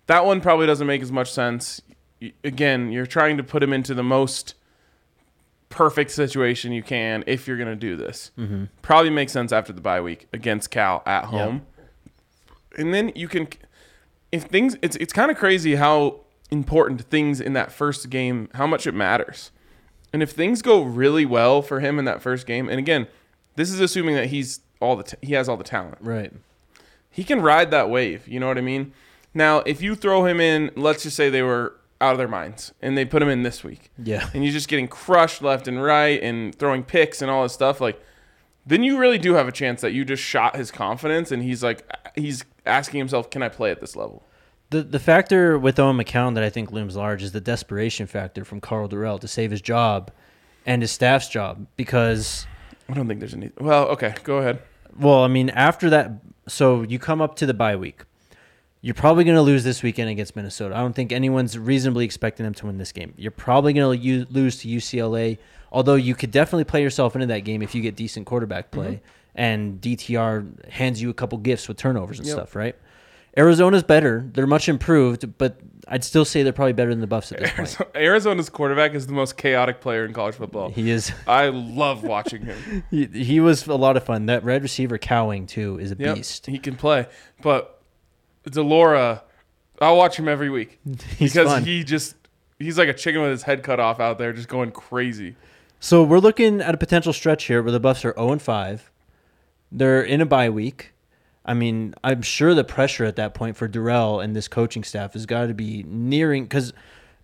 [0.07, 1.81] That one probably doesn't make as much sense.
[2.23, 4.55] Y- Again, you're trying to put him into the most
[5.75, 8.31] perfect situation you can if you're going to do this.
[8.83, 11.67] Probably makes sense after the bye week against Cal at home,
[12.79, 13.49] and then you can.
[14.31, 18.67] If things, it's it's kind of crazy how important things in that first game, how
[18.67, 19.51] much it matters.
[20.13, 23.09] And if things go really well for him in that first game, and again,
[23.57, 25.99] this is assuming that he's all the t- he has all the talent.
[26.01, 26.33] Right.
[27.11, 28.27] He can ride that wave.
[28.29, 28.93] You know what I mean?
[29.35, 32.73] Now, if you throw him in, let's just say they were out of their minds
[32.83, 34.29] and they put him in this week, Yeah.
[34.35, 37.81] and you're just getting crushed left and right and throwing picks and all this stuff,
[37.81, 38.01] like
[38.67, 41.63] then you really do have a chance that you just shot his confidence and he's
[41.63, 44.23] like he's asking himself, "Can I play at this level?"
[44.71, 48.45] The the factor with Owen McCown that I think looms large is the desperation factor
[48.45, 50.11] from Karl Dorrell to save his job
[50.67, 52.47] and his staff's job because
[52.89, 53.51] I don't think there's any.
[53.59, 54.63] Well, okay, go ahead.
[54.99, 56.13] Well, I mean, after that,
[56.49, 58.03] so you come up to the bye week.
[58.85, 60.77] You're probably going to lose this weekend against Minnesota.
[60.77, 63.15] I don't think anyone's reasonably expecting them to win this game.
[63.17, 65.39] You're probably going to lose to UCLA,
[65.73, 68.97] although you could definitely play yourself into that game if you get decent quarterback play
[68.97, 69.05] mm-hmm.
[69.37, 72.37] and DTR hands you a couple gifts with turnovers and Yep.
[72.37, 72.77] stuff, right?
[73.39, 74.29] Arizona's better.
[74.33, 77.77] They're much improved, but I'd still say they're probably better than the Buffs at this
[77.77, 77.91] point.
[77.97, 80.69] Arizona's quarterback is the most chaotic player in college football.
[80.69, 81.11] He is.
[81.27, 82.85] I love watching him.
[82.91, 84.27] He, he was a lot of fun.
[84.27, 86.47] That red receiver Cowing too is a Yep, beast.
[86.47, 87.07] he can play.
[87.43, 87.74] But
[88.45, 89.23] de Laura,
[89.81, 90.79] I'll watch him every week
[91.17, 91.65] He's because fun.
[91.65, 92.17] he just
[92.59, 95.37] he's like a chicken with his head cut off out there, just going crazy.
[95.81, 98.91] So we're looking at a potential stretch here where the Buffs are 0 and 5.
[99.71, 100.93] They're in a bye week.
[101.45, 105.13] I mean, I'm sure the pressure at that point for Dorrell and this coaching staff
[105.13, 106.73] has got to be nearing because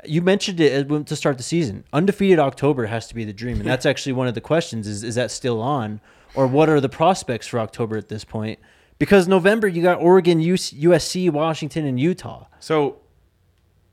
[0.05, 1.85] you mentioned it uh, to start the season.
[1.93, 5.05] Undefeated October has to be the dream, and that's actually one of the questions: is
[5.05, 6.01] is that still on,
[6.35, 8.59] or what are the prospects for October at this point?
[9.01, 12.45] Because November you got Oregon, US, USC, Washington, and Utah.
[12.61, 12.99] So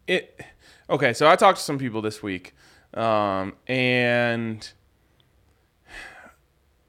[0.06, 0.40] it
[0.90, 1.14] okay.
[1.14, 2.54] So I talked to some people this week,
[2.94, 4.70] um, and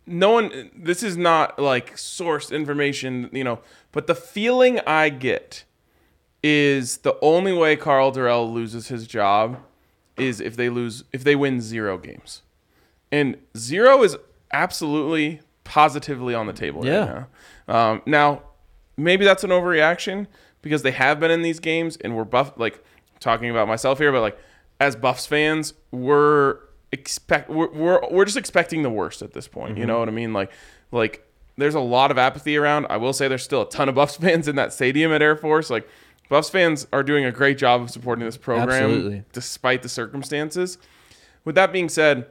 [0.04, 0.70] no one.
[0.76, 3.60] This is not like sourced information, you know.
[3.92, 5.64] But the feeling I get
[6.42, 9.58] is the only way Karl Dorrell loses his job
[10.16, 12.42] is if they lose if they win zero games,
[13.12, 14.16] and zero is
[14.52, 16.98] absolutely positively on the table Yeah.
[16.98, 17.26] right now.
[17.68, 18.42] Um, now,
[18.96, 20.26] maybe that's an overreaction
[20.62, 22.82] because they have been in these games and we're buff like
[23.20, 24.38] talking about myself here, but like
[24.80, 26.58] as Buffs fans, we're
[26.92, 29.78] expect we're we're, we're just expecting the worst at this point.
[29.78, 30.32] You know what I mean?
[30.32, 30.50] Like
[30.90, 31.24] like
[31.56, 32.86] there's a lot of apathy around.
[32.88, 35.36] I will say there's still a ton of Buffs fans in that stadium at Air
[35.36, 35.70] Force.
[35.70, 35.88] Like
[36.28, 39.24] Buffs fans are doing a great job of supporting this program Absolutely.
[39.32, 40.78] despite the circumstances.
[41.44, 42.26] With that being said,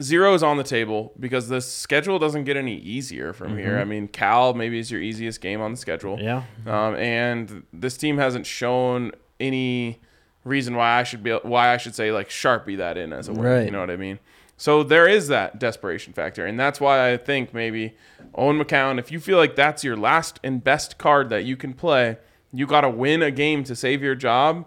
[0.00, 3.78] zero is on the table because the schedule doesn't get any easier from here.
[3.78, 6.16] I mean, Cal maybe is your easiest game on the schedule.
[6.16, 6.68] Mm-hmm.
[6.68, 6.86] Yeah.
[6.86, 10.00] Um, and this team hasn't shown any
[10.44, 13.32] reason why I should be why I should say like sharpie that in as a
[13.32, 13.42] win.
[13.42, 13.64] Right.
[13.64, 14.18] You know what I mean?
[14.56, 17.96] So there is that desperation factor, and that's why I think maybe
[18.34, 21.72] Owen McCown, if you feel like that's your last and best card that you can
[21.72, 22.18] play,
[22.52, 24.66] you got to win a game to save your job.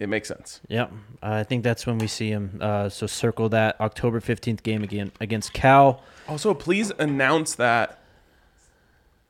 [0.00, 0.60] It makes sense.
[0.68, 0.92] Yep.
[1.22, 2.58] I think that's when we see him.
[2.60, 6.02] Uh, so circle that October 15th game again against Cal.
[6.26, 7.98] Also, please announce that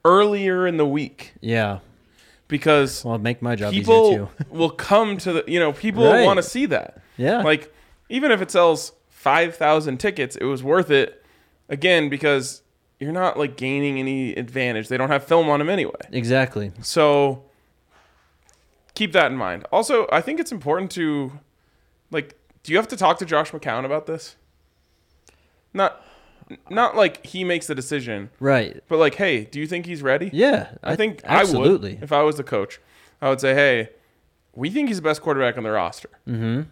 [0.05, 1.81] earlier in the week Yeah.
[2.49, 4.45] because Well, make my job people easier too.
[4.57, 6.25] will come to the you know people Right.
[6.25, 7.43] want to see that Yeah.
[7.43, 7.73] like
[8.09, 11.23] even if it sells 5000 tickets it was worth it
[11.69, 12.63] again because
[12.99, 16.73] you're not like gaining any advantage they don't have film on them anyway exactly.
[16.81, 17.43] so
[19.01, 21.33] keep that in mind also i think it's important to
[22.11, 24.37] like do you have to talk to josh mccown about this
[25.73, 26.05] not
[26.69, 28.83] not like he makes the decision Right.
[28.89, 30.73] but like hey do you think he's ready Yeah.
[30.83, 31.93] I think absolutely.
[31.93, 32.79] I would if I was the coach.
[33.23, 33.91] I would say, "Hey,
[34.55, 36.09] we think he's the best quarterback on the roster.
[36.27, 36.63] Mm-hmm.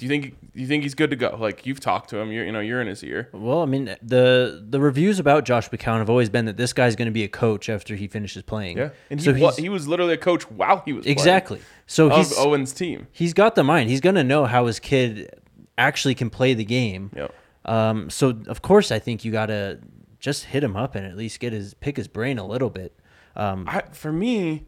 [0.00, 1.36] Do you think do you think he's good to go?
[1.38, 3.28] Like you've talked to him, you're you know you're in his ear.
[3.32, 6.96] Well, I mean, the the reviews about Josh McCown have always been that this guy's
[6.96, 8.78] going to be a coach after he finishes playing.
[8.78, 11.60] Yeah, and so wa- he's he was literally a coach while he was playing exactly.
[11.86, 13.06] So of he's Owen's team.
[13.12, 13.90] he's got the mind.
[13.90, 15.30] He's going to know how his kid
[15.78, 17.10] actually can play the game.
[17.14, 17.34] Yep.
[17.66, 19.78] Um, so of course, I think you got to
[20.18, 22.94] just hit him up and at least get his pick his brain a little bit.
[23.36, 24.66] Um, I, for me,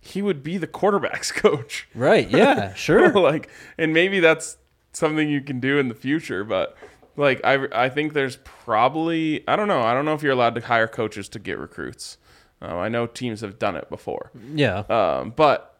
[0.00, 1.88] he would be the quarterbacks coach.
[1.94, 2.28] right?
[2.30, 2.74] Yeah.
[2.76, 3.12] Sure.
[3.12, 4.58] like, and maybe that's
[4.96, 6.76] something you can do in the future, but.
[7.18, 10.54] Like I, I think there's probably I don't know I don't know if you're allowed
[10.56, 12.18] to hire coaches to get recruits.
[12.60, 14.30] Uh, I know teams have done it before.
[14.54, 14.80] yeah.
[14.80, 15.78] Um, but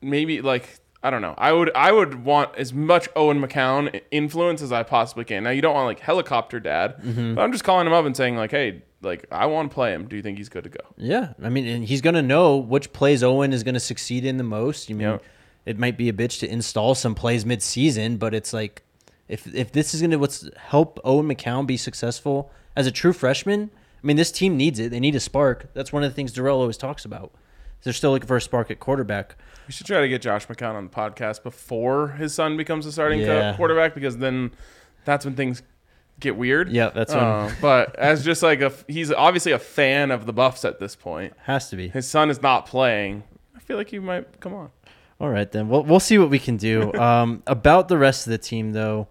[0.00, 1.34] maybe like I don't know.
[1.36, 5.42] I would I would want as much Owen McCown influence as I possibly can.
[5.42, 7.34] Now you don't want like helicopter dad, Mm-hmm.
[7.34, 9.92] but I'm just calling him up and saying like, hey, like I want to play
[9.92, 10.06] him.
[10.06, 10.84] Do you think he's good to go?
[10.96, 14.44] Yeah, I mean, and he's gonna know which plays Owen is gonna succeed in the
[14.44, 14.88] most.
[14.88, 15.24] You mean, Yep.
[15.70, 18.82] It might be a bitch to install some plays mid-season, but it's like,
[19.28, 23.70] if if this is gonna what's help Owen McCown be successful as a true freshman,
[24.02, 24.90] I mean, this team needs it.
[24.90, 25.72] They need a spark.
[25.72, 27.30] That's one of the things Dorrell always talks about.
[27.84, 29.36] They're still looking for a spark at quarterback.
[29.68, 32.92] We should try to get Josh McCown on the podcast before his son becomes a
[32.92, 33.54] starting Yeah.
[33.56, 34.50] quarterback because then
[35.04, 35.62] that's when things
[36.18, 36.68] get weird.
[36.70, 40.32] Yeah, that's when- Uh, but as just like a he's obviously a fan of the
[40.32, 41.34] Buffs at this point.
[41.44, 41.88] Has to be.
[41.88, 43.22] His son is not playing.
[43.56, 44.70] I feel like he might come on.
[45.20, 46.92] All right, then we'll we'll see what we can do.
[47.00, 49.08] Um, about the rest of the team, though,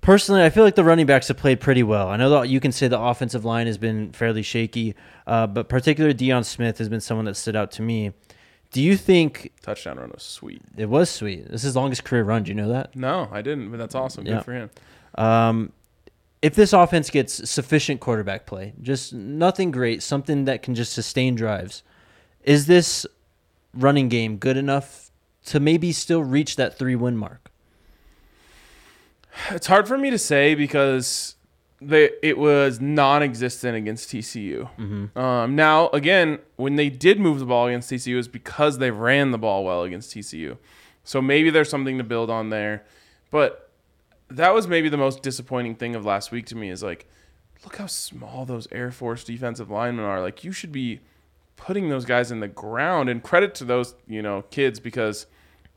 [0.00, 2.08] personally, I feel like the running backs have played pretty well.
[2.08, 4.94] I know that you can say the offensive line has been fairly shaky,
[5.26, 8.12] uh, but particularly Deion Smith has been someone that stood out to me.
[8.72, 10.60] Do you think Touchdown run was sweet.
[10.76, 11.44] it was sweet?
[11.46, 12.42] This is his longest career run.
[12.42, 12.94] Do you know that?
[12.96, 14.24] No, I didn't, but that's awesome.
[14.24, 14.40] Good Yeah.
[14.40, 14.70] for him.
[15.14, 15.72] Um,
[16.42, 21.34] if this offense gets sufficient quarterback play, just nothing great, something that can just sustain
[21.36, 21.82] drives,
[22.42, 23.06] is this
[23.76, 25.10] running game good enough
[25.46, 27.50] to maybe still reach that three win mark?
[29.50, 31.36] It's hard for me to say because
[31.80, 34.68] they it was non-existent against TCU.
[35.16, 38.90] Um, now, again, when they did move the ball against TCU, it was because they
[38.90, 40.56] ran the ball well against TCU.
[41.04, 42.84] So maybe there's something to build on there.
[43.30, 43.70] But
[44.28, 47.06] that was maybe the most disappointing thing of last week to me is like,
[47.62, 50.20] look how small those Air Force defensive linemen are.
[50.20, 51.00] Like you should be
[51.56, 53.08] putting those guys in the ground.
[53.08, 55.26] And credit to those you know kids because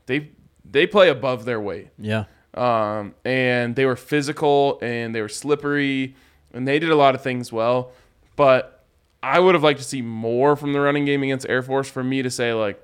[0.06, 0.30] they
[0.64, 2.24] they play above their weight Yeah.
[2.54, 6.14] um, and they were physical and they were slippery
[6.52, 7.92] and they did a lot of things well.
[8.36, 8.84] But
[9.22, 12.02] I would have liked to see more from the running game against Air Force for
[12.04, 12.80] me to say like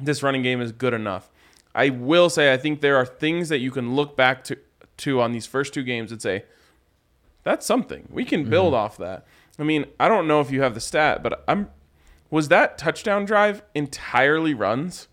[0.00, 1.30] this running game is good enough.
[1.74, 4.58] I will say I think there are things that you can look back to
[4.98, 6.44] to on these first two games and say
[7.44, 9.26] that's something we can build off that.
[9.58, 11.70] I mean, I don't know if you have the stat, but I'm
[12.32, 15.06] was that touchdown drive entirely runs?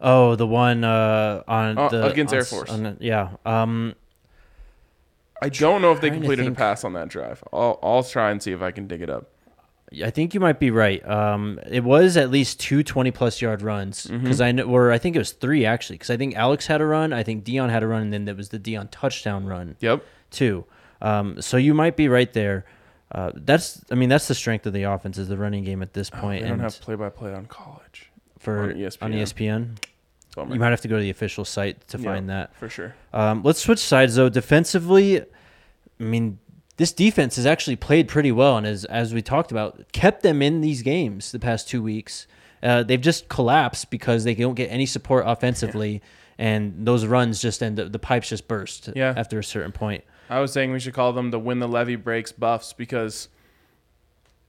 [0.00, 2.70] Oh, the one uh, on Uh, the against on Air Force.
[2.70, 3.30] the- yeah.
[3.44, 3.94] Um,
[5.42, 7.42] I don't know if they completed a pass on that drive.
[7.52, 9.30] I'll, I'll try and see if I can dig it up.
[10.02, 11.06] I think you might be right.
[11.08, 14.22] Um, it was at least two 20 plus yard runs Mm-hmm.
[14.24, 16.80] because I know, or I think it was three actually because I think Alex had
[16.80, 19.46] a run, I think Deion had a run, and then there was the Deion touchdown
[19.46, 20.02] run Yep.
[20.30, 20.64] too.
[21.00, 22.64] Um, so you might be right there.
[23.12, 25.92] Uh, that's, I mean, that's the strength of the offense is the running game at
[25.94, 26.42] this Oh, point.
[26.42, 28.10] they don't have play by play on college.
[28.38, 29.22] for on on E ESPN.
[29.22, 32.54] ESPN, you might have to go to the official site to Yeah, find that.
[32.56, 32.94] for sure.
[33.12, 34.28] Um, let's switch sides though.
[34.28, 35.24] Defensively, I
[35.98, 36.38] mean,
[36.76, 40.42] this defense has actually played pretty well, and as as we talked about, kept them
[40.42, 42.26] in these games the past two weeks.
[42.62, 46.02] Uh, they've just collapsed because they don't get any support offensively,
[46.38, 49.14] and those runs just end up the pipes just burst Yeah.
[49.16, 50.04] after a certain point.
[50.30, 53.28] I was saying we should call them the win the levee breaks buffs because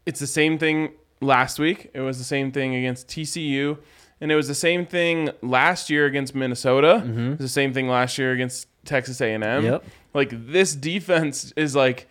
[0.05, 1.89] it's the same thing last week.
[1.93, 3.78] It was the same thing against TCU,
[4.21, 7.03] and it was the same thing last year against Minnesota.
[7.05, 9.41] It was the same thing last year against Texas A&M.
[9.41, 9.65] Mm-hmm.
[9.65, 9.84] Yep.
[10.13, 12.07] Like this defense is like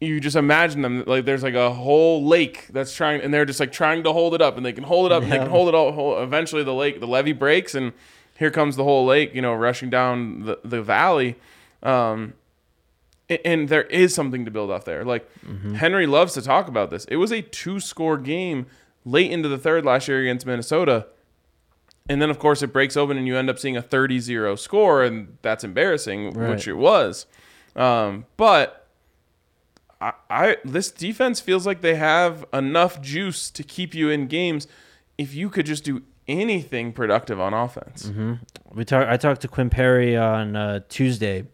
[0.00, 3.58] you just imagine them like there's like a whole lake that's trying and they're just
[3.60, 5.50] like trying to hold it up and they can hold it up and they can
[5.50, 7.92] hold it all eventually the lake the levee breaks and
[8.38, 11.34] here comes the whole lake you know rushing down the, the valley
[11.82, 12.37] um a-
[13.44, 15.28] and there is something to build off there like
[15.76, 18.66] henry loves to talk about this it was a two score game
[19.04, 21.06] late into the third last year against minnesota
[22.08, 25.02] and then of course it breaks open and you end up seeing a 30-0 score
[25.04, 26.50] and that's embarrassing Right.
[26.50, 27.26] which it was
[27.76, 28.86] um, but
[30.00, 34.66] I, I this defense feels like they have enough juice to keep you in games
[35.18, 38.10] if you could just do anything productive on offense.
[38.72, 41.46] We talk, I talked to Quinn Perry on uh, Tuesday.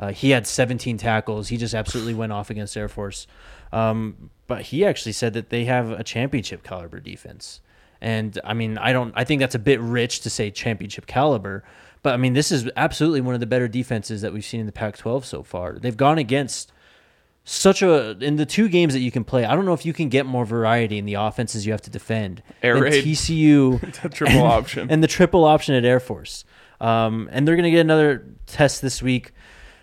[0.00, 1.48] Uh, he had 17 tackles.
[1.48, 3.26] He just absolutely went off against Air Force.
[3.70, 7.60] Um, but he actually said that they have a championship caliber defense.
[8.00, 9.12] And I mean, I don't.
[9.14, 11.62] I think that's a bit rich to say championship caliber.
[12.02, 14.64] But I mean, this is absolutely one of the better defenses that we've seen in
[14.64, 15.78] the Pac-12 so far.
[15.78, 16.72] They've gone against
[17.44, 19.44] such a in the two games that you can play.
[19.44, 21.90] I don't know if you can get more variety in the offenses you have to
[21.90, 22.42] defend.
[22.62, 23.04] Air raid.
[23.04, 24.90] TCU triple option.
[24.90, 26.46] and the triple option at Air Force.
[26.80, 29.32] Um, and they're going to get another test this week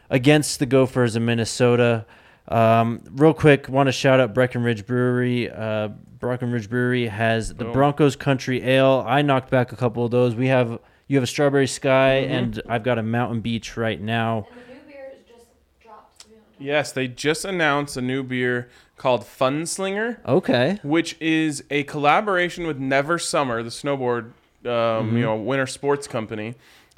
[0.10, 2.05] against the Gophers in Minnesota.
[2.47, 5.49] Um, real quick, want to shout out Breckenridge Brewery.
[5.49, 5.89] Uh,
[6.20, 7.74] Breckenridge Brewery has the Boom.
[7.74, 9.03] Broncos Country Ale.
[9.05, 10.34] I knocked back a couple of those.
[10.36, 12.34] We have you have a Strawberry Sky, Mm-hmm.
[12.34, 14.47] and I've got a Mountain Beach right now.
[14.51, 15.45] And the new beer is just
[15.82, 16.20] dropped.
[16.22, 16.62] To be honest.
[16.62, 22.78] yes, they just announced a new beer called Funslinger, Okay, which is a collaboration with
[22.80, 24.32] Never Summer, the snowboard,
[24.66, 26.55] um, you know, winter sports company,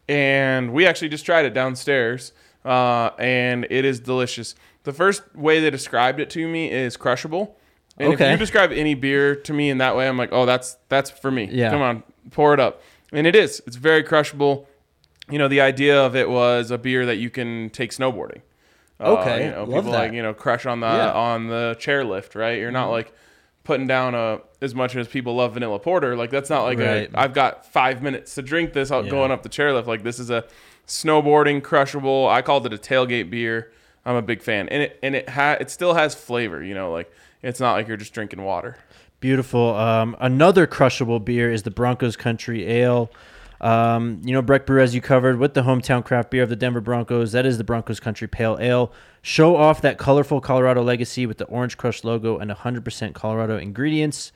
[0.07, 2.31] and we actually just tried it downstairs,
[2.65, 4.55] uh, and it is delicious.
[4.83, 7.55] The first way they described it to me is crushable.
[7.97, 10.77] And if you describe any beer to me in that way, I'm like, oh, that's
[10.87, 11.49] that's for me.
[11.51, 11.69] Yeah.
[11.71, 12.81] Come on, pour it up.
[13.11, 13.61] And it is.
[13.67, 14.67] It's very crushable.
[15.29, 18.41] You know, the idea of it was a beer that you can take snowboarding.
[19.01, 19.97] Uh, Okay, you know, love people that.
[19.99, 21.07] like you know crush on the Yeah.
[21.09, 21.17] Mm-hmm.
[21.17, 22.57] on the chairlift, right?
[22.57, 23.13] You're not like
[23.65, 26.15] putting down a as much as people love vanilla porter.
[26.15, 27.09] Like that's not like Right.
[27.13, 29.11] a I've got five minutes to drink this out Yeah.
[29.11, 29.87] going up the chairlift.
[29.87, 30.45] Like this is a
[30.89, 32.27] snowboarding crushable.
[32.27, 33.71] I called it a tailgate beer.
[34.05, 36.63] I'm a big fan, and it and it ha- it still has flavor.
[36.63, 38.77] You know, like it's not like you're just drinking water.
[39.19, 39.75] Beautiful.
[39.75, 43.11] Um, another crushable beer is the Broncos Country Ale.
[43.61, 46.55] Um, you know, Breck Brew, as you covered, with the hometown craft beer of the
[46.55, 48.93] Denver Broncos, that is the Broncos Country Pale Ale.
[49.21, 54.31] Show off that colorful Colorado legacy with the Orange Crush logo and 100% Colorado ingredients.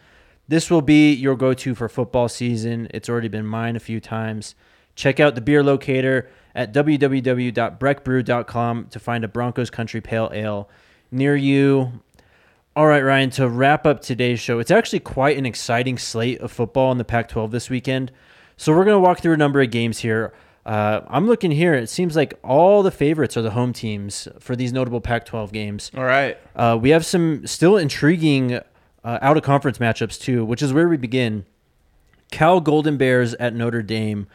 [0.49, 2.89] This will be your go to for football season.
[2.93, 4.55] It's already been mine a few times.
[4.95, 10.69] Check out the beer locator at www.breckbrew.com to find a Broncos Country Pale Ale
[11.11, 12.01] near you.
[12.75, 16.51] All right, Ryan, to wrap up today's show, it's actually quite an exciting slate of
[16.51, 18.11] football in the Pac 12 this weekend.
[18.57, 20.33] So we're going to walk through a number of games here.
[20.65, 21.73] Uh, I'm looking here.
[21.73, 25.51] It seems like all the favorites are the home teams for these notable Pac 12
[25.51, 25.91] games.
[25.95, 26.37] All right.
[26.55, 28.61] Uh, we have some still intriguing uh,
[29.03, 31.45] out of conference matchups, too, which is where we begin.
[32.33, 34.25] Cal Golden Bears at Notre Dame.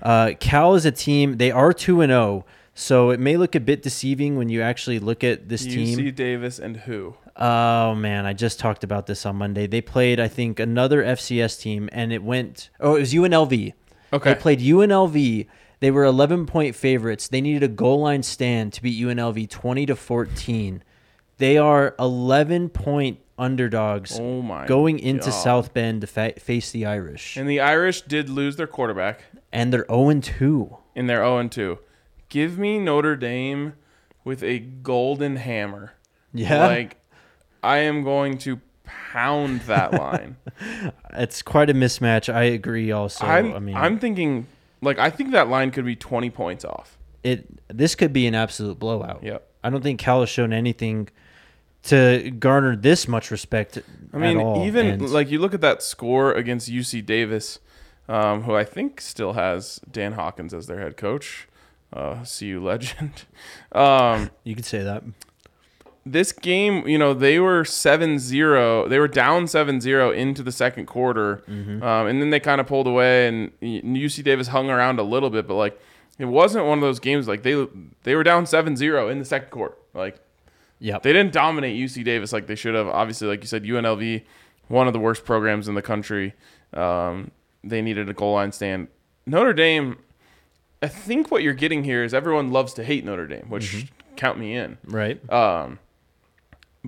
[0.00, 2.46] Uh, Cal is a team, they are 2 and 0.
[2.72, 5.98] So it may look a bit deceiving when you actually look at this team.
[5.98, 7.16] UC Davis and who?
[7.36, 9.66] Oh man, I just talked about this on Monday.
[9.66, 12.70] They played, I think, another FCS team, and it went.
[12.78, 13.72] Oh, it was UNLV.
[14.12, 14.32] Okay.
[14.32, 15.46] They played UNLV.
[15.80, 17.26] They were 11 point favorites.
[17.26, 20.84] They needed a goal line stand to beat UNLV 20 to 14.
[21.38, 25.42] They are 11 point underdogs Oh my going into God.
[25.42, 29.22] South Bend to fa- face the Irish, And the Irish did lose their quarterback
[29.52, 30.76] and they're 0 2.
[30.94, 31.78] in their 0 2.
[32.28, 33.74] Give me Notre Dame
[34.24, 35.92] with a golden hammer.
[36.34, 36.96] Yeah, Like,
[37.62, 40.36] I am going to pound that line.
[41.14, 42.32] it's quite a mismatch.
[42.32, 42.90] I agree.
[42.92, 44.46] Also, I'm, I mean, I'm thinking,
[44.82, 46.98] like, I think that line could be 20 points off.
[47.24, 49.22] it this could be an absolute blowout.
[49.22, 49.46] Yep.
[49.64, 51.08] I don't think Cal has shown anything
[51.84, 53.78] to garner this much respect.
[54.12, 57.58] I mean, even And- like you look at that score against UC Davis,
[58.08, 61.46] um, who I think still has Dan Hawkins as their head coach,
[61.92, 63.24] uh, CU legend.
[63.72, 65.02] Um, you could say that.
[66.06, 68.88] this game, you know, they were 7-0.
[68.88, 71.42] They were down 7-0 into the second quarter.
[71.46, 75.28] Um, and then they kind of pulled away and UC Davis hung around a little
[75.28, 75.78] bit, but like
[76.18, 77.66] it wasn't one of those games like they
[78.04, 79.76] they were down 7-0 in the second quarter.
[79.92, 80.18] Like
[80.80, 81.02] Yep.
[81.02, 82.86] They didn't dominate UC Davis like they should have.
[82.88, 84.22] Obviously, like you said, UNLV,
[84.68, 86.34] one of the worst programs in the country.
[86.72, 87.30] Um,
[87.64, 88.88] they needed a goal line stand.
[89.26, 89.98] Notre Dame,
[90.82, 94.14] I think what you're getting here is everyone loves to hate Notre Dame, which Mm-hmm.
[94.16, 94.78] count me in.
[94.84, 95.20] right.
[95.32, 95.78] Um,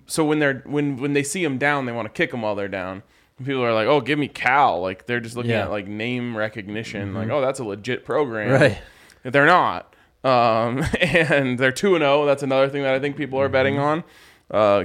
[0.07, 2.55] so when they're when when they see them down, they want to kick them while
[2.55, 3.03] they're down.
[3.39, 5.65] And people are like, "Oh, give me Cal!" Like they're just looking Yeah.
[5.65, 8.79] at like name recognition, like, "Oh, that's a legit program." Right.
[9.25, 9.93] They're not.
[10.23, 12.27] Um, and they're 2 and 0.
[12.27, 14.05] That's another thing that I think people are betting on.
[14.51, 14.85] Uh,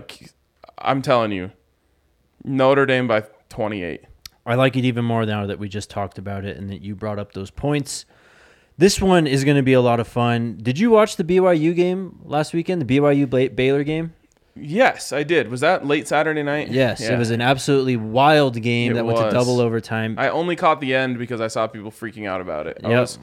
[0.78, 1.52] I'm telling you,
[2.44, 4.02] Notre Dame by 28.
[4.46, 6.96] I like it even more now that we just talked about it and that you
[6.96, 8.06] brought up those points.
[8.78, 10.60] This one is going to be a lot of fun.
[10.62, 12.82] Did you watch the BYU game last weekend?
[12.86, 14.14] The BYU Baylor game?
[14.56, 15.50] Yes, I did.
[15.50, 16.70] Was that late Saturday night?
[16.70, 17.14] Yes, Yeah.
[17.14, 20.16] it was an absolutely wild game It that went to double overtime.
[20.18, 22.80] I only caught the end because I saw people freaking out about it.
[22.84, 23.18] I was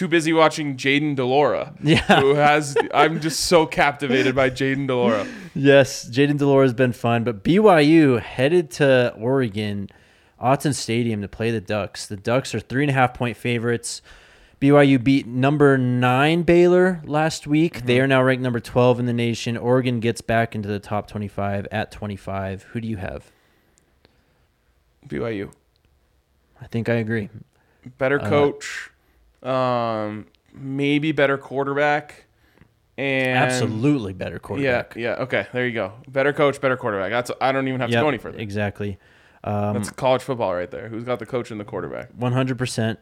[0.00, 1.74] too busy watching Jayden de Laura.
[1.82, 2.20] Yeah.
[2.20, 5.26] Who has I'm just so captivated by Jayden de Laura.
[5.54, 9.90] yes, Jayden de Laura has been fun, but BYU headed to Oregon,
[10.40, 12.06] Autzen Stadium to play the Ducks.
[12.06, 14.00] The Ducks are three and a half point favorites.
[14.58, 17.84] BYU beat number nine Baylor last week.
[17.84, 19.56] They are now ranked number 12 in the nation.
[19.58, 22.62] Oregon gets back into the top 25 at 25.
[22.72, 23.30] Who do you have?
[25.08, 25.52] BYU.
[26.60, 27.28] I think I agree.
[27.98, 28.89] Better Uh, coach.
[29.42, 32.26] Um maybe better quarterback.
[32.98, 34.94] And Absolutely better quarterback.
[34.94, 35.16] yeah.
[35.16, 35.22] yeah.
[35.22, 35.92] Okay, there you go.
[36.08, 37.10] Better coach, better quarterback.
[37.10, 38.38] That's I don't even have to go any further.
[38.38, 38.98] Exactly.
[39.42, 40.88] Um, That's college football right there.
[40.88, 42.12] Who's got the coach and the quarterback?
[42.12, 42.98] 100%.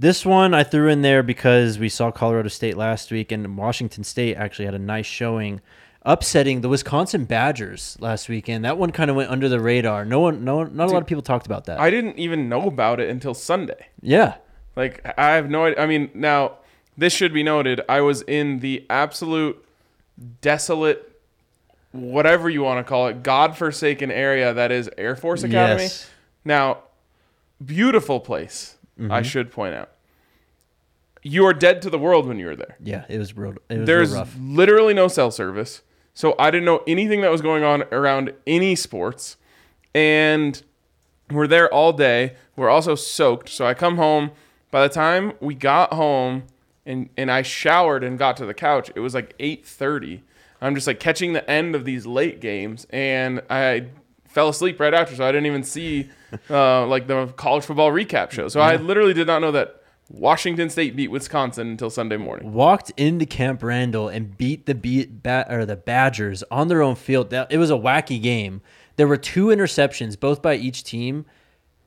[0.00, 4.02] This one I threw in there because we saw Colorado State last week, and Washington
[4.02, 5.60] State actually had a nice showing,
[6.02, 8.64] upsetting the Wisconsin Badgers last weekend.
[8.64, 10.04] That one kind of went under the radar.
[10.04, 11.78] No one, no, not a lot of people talked about that.
[11.78, 13.88] I didn't even know about it until Sunday.
[14.00, 14.36] yeah,
[14.80, 15.82] Like I have no idea.
[15.82, 16.52] I mean, now
[16.96, 17.82] this should be noted.
[17.86, 19.62] I was in the absolute
[20.40, 21.20] desolate,
[21.92, 25.82] whatever you want to call it, godforsaken area that is Air Force Academy.
[25.82, 26.08] Yes.
[26.46, 26.78] Now,
[27.62, 28.78] beautiful place.
[28.98, 29.12] Mm-hmm.
[29.12, 29.90] I should point out.
[31.22, 32.76] You are dead to the world when you were there.
[32.82, 33.56] yeah, it was real.
[33.68, 35.82] It was There's real literally no cell service.
[36.14, 39.36] So I didn't know anything that was going on around any sports.
[39.94, 40.62] And
[41.30, 42.36] we're there all day.
[42.56, 43.50] We're also soaked.
[43.50, 44.30] So I come home.
[44.70, 46.44] By the time we got home
[46.86, 50.22] and, and I showered and got to the couch, it was like 8:30.
[50.62, 53.86] I'm just like catching the end of these late games and I
[54.28, 56.10] fell asleep right after, so I didn't even see
[56.50, 58.48] uh, like the college football recap show.
[58.48, 62.52] So I literally did not know that Washington State beat Wisconsin until Sunday morning.
[62.52, 66.96] Walked into Camp Randall and beat the beat bat or the Badgers on their own
[66.96, 67.30] field.
[67.30, 68.60] That it was a wacky game.
[68.96, 71.26] There were two interceptions, both by each team.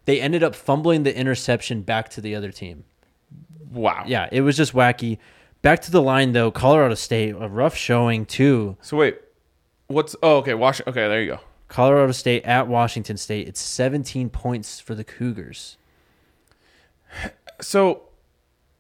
[0.05, 2.83] They ended up fumbling the interception back to the other team.
[3.71, 4.03] Wow.
[4.05, 5.17] Yeah, it was just wacky.
[5.61, 8.77] Back to the line though, Colorado State, a rough showing too.
[8.81, 9.19] So wait,
[9.87, 10.15] what's?
[10.21, 10.53] Oh, okay.
[10.53, 10.91] Washington.
[10.91, 11.39] Okay, there you go.
[11.69, 13.47] Colorado State at Washington State.
[13.47, 15.77] It's 17 points for the Cougars.
[17.61, 18.03] So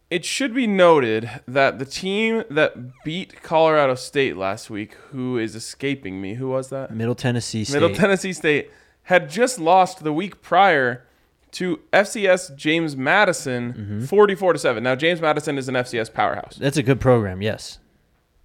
[0.09, 5.55] it should be noted that the team that beat Colorado State last week, who is
[5.55, 6.91] escaping me, who was that?
[6.91, 7.79] Middle Tennessee State.
[7.79, 8.69] Middle Tennessee State
[9.03, 11.05] had just lost the week prior
[11.53, 14.05] to FCS James Madison, Mm-hmm.
[14.05, 14.83] 44 to seven.
[14.83, 16.57] Now James Madison is an FCS powerhouse.
[16.59, 17.79] That's a good program, yes.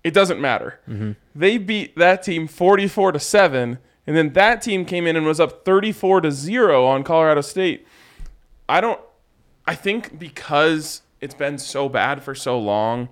[0.05, 0.81] It doesn't matter.
[0.89, 1.13] Mm-hmm.
[1.35, 5.39] They beat that team 44 to 7 and then that team came in and was
[5.39, 7.87] up 34 to 0 on Colorado State.
[8.69, 9.01] I don't
[9.67, 13.09] I think because it's been so bad for so long,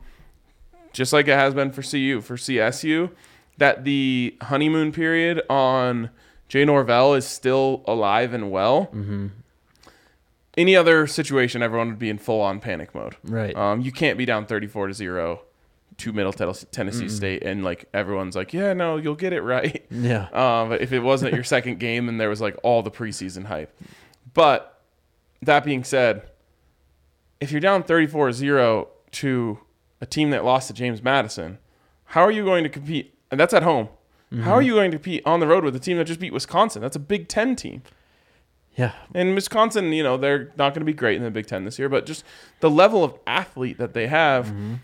[0.92, 3.11] just like it has been for CU, for CSU,
[3.59, 6.09] that the honeymoon period on
[6.49, 8.86] Jay Norvell is still alive and well.
[8.86, 9.26] Mm-hmm.
[10.57, 13.16] Any other situation, everyone would be in full on panic mode.
[13.24, 13.54] Right.
[13.54, 15.42] Um, you can't be down 34 to 0
[15.98, 19.84] to Middle Ten- Tennessee State and like everyone's like, yeah, no, you'll get it right.
[19.90, 20.24] Yeah.
[20.32, 23.46] Um, but if it wasn't your second game and there was like all the preseason
[23.46, 23.74] hype.
[24.34, 24.80] But
[25.42, 26.28] that being said,
[27.40, 29.59] if you're down 34 0 to
[30.00, 31.59] a team that lost to James Madison,
[32.07, 33.14] how are you going to compete?
[33.30, 33.88] And that's at home.
[34.42, 36.32] How are you going to compete on the road with a team that just beat
[36.32, 36.82] Wisconsin?
[36.82, 37.82] That's a Big Ten team.
[38.77, 38.93] Yeah.
[39.14, 41.79] And Wisconsin, you know, they're not going to be great in the Big Ten this
[41.79, 42.24] year, but just
[42.61, 44.74] the level of athlete that they have, mm-hmm.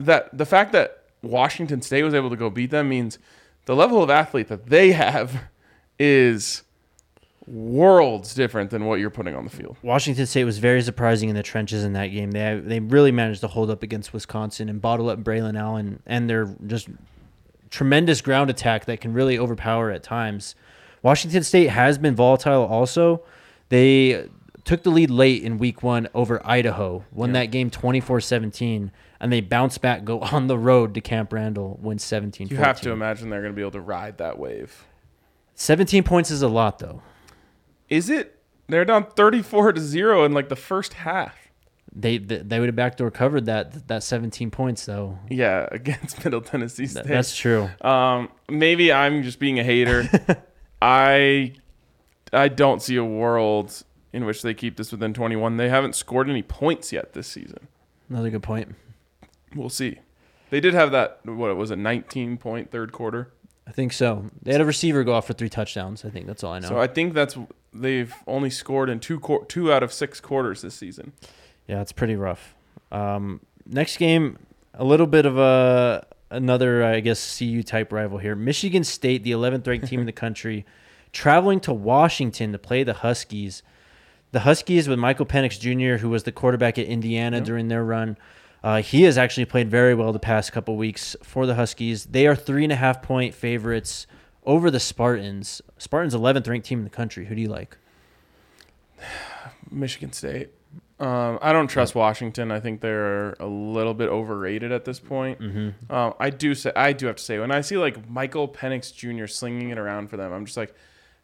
[0.00, 3.18] that the fact that Washington State was able to go beat them means
[3.66, 5.44] the level of athlete that they have
[5.98, 6.62] is
[7.46, 9.76] worlds different than what you're putting on the field.
[9.82, 12.32] Washington State was very surprising in the trenches in that game.
[12.32, 16.28] They they really managed to hold up against Wisconsin and bottle up Braylon Allen and
[16.28, 16.88] their just
[17.70, 20.54] tremendous ground attack that can really overpower at times.
[21.02, 23.22] Washington State has been volatile also.
[23.68, 24.28] They
[24.64, 27.40] took the lead late in week one over Idaho, won Yeah.
[27.40, 28.90] that game 24 17,
[29.20, 32.80] and they bounce back, go on the road to Camp Randall, win 17 You have
[32.82, 34.84] to imagine they're going to be able to ride that wave.
[35.54, 37.02] 17 points is a lot, though.
[37.88, 38.38] Is it?
[38.68, 41.34] They're down 34 to 0 in like the first half.
[41.90, 45.18] They they, they would have backdoor covered that that 17 points, though.
[45.30, 47.06] Yeah, against Middle Tennessee State.
[47.06, 47.70] that's true.
[47.80, 50.04] Um, maybe I'm just being a hater.
[50.80, 51.54] I
[52.32, 55.56] I don't see a world in which they keep this within 21.
[55.56, 57.68] They haven't scored any points yet this season.
[58.08, 58.74] Another good point.
[59.54, 59.98] We'll see.
[60.50, 63.32] They did have that what was a 19 point third quarter.
[63.66, 64.30] I think so.
[64.42, 66.04] They had a receiver go off for three touchdowns.
[66.04, 66.68] I think that's all I know.
[66.68, 67.36] So I think that's
[67.74, 71.12] they've only scored in two quar two out of six quarters this season.
[71.66, 72.54] Yeah, it's pretty rough.
[72.90, 74.38] Um, next game,
[74.72, 78.34] a little bit of a another, I guess, CU type rival here.
[78.34, 80.66] Michigan State, the 11th ranked team in the country,
[81.12, 83.62] traveling to Washington to play the Huskies.
[84.32, 88.18] The Huskies with Michael Penix Jr., who was the quarterback at Indiana during their run.
[88.62, 92.06] Uh, he has actually played very well the past couple weeks for the Huskies.
[92.06, 94.06] They are three and a half point favorites
[94.44, 95.62] over the Spartans.
[95.78, 97.26] Spartans 11th ranked team in the country.
[97.26, 97.78] Who do you like?
[99.70, 100.50] Michigan State.
[101.00, 102.50] Um, I don't trust Washington.
[102.50, 105.40] I think they're a little bit overrated at this point.
[105.40, 105.92] Mm-hmm.
[105.94, 108.92] Um, I do say I do have to say when I see like Michael Penix
[108.94, 109.26] Jr.
[109.26, 110.74] slinging it around for them, I'm just like,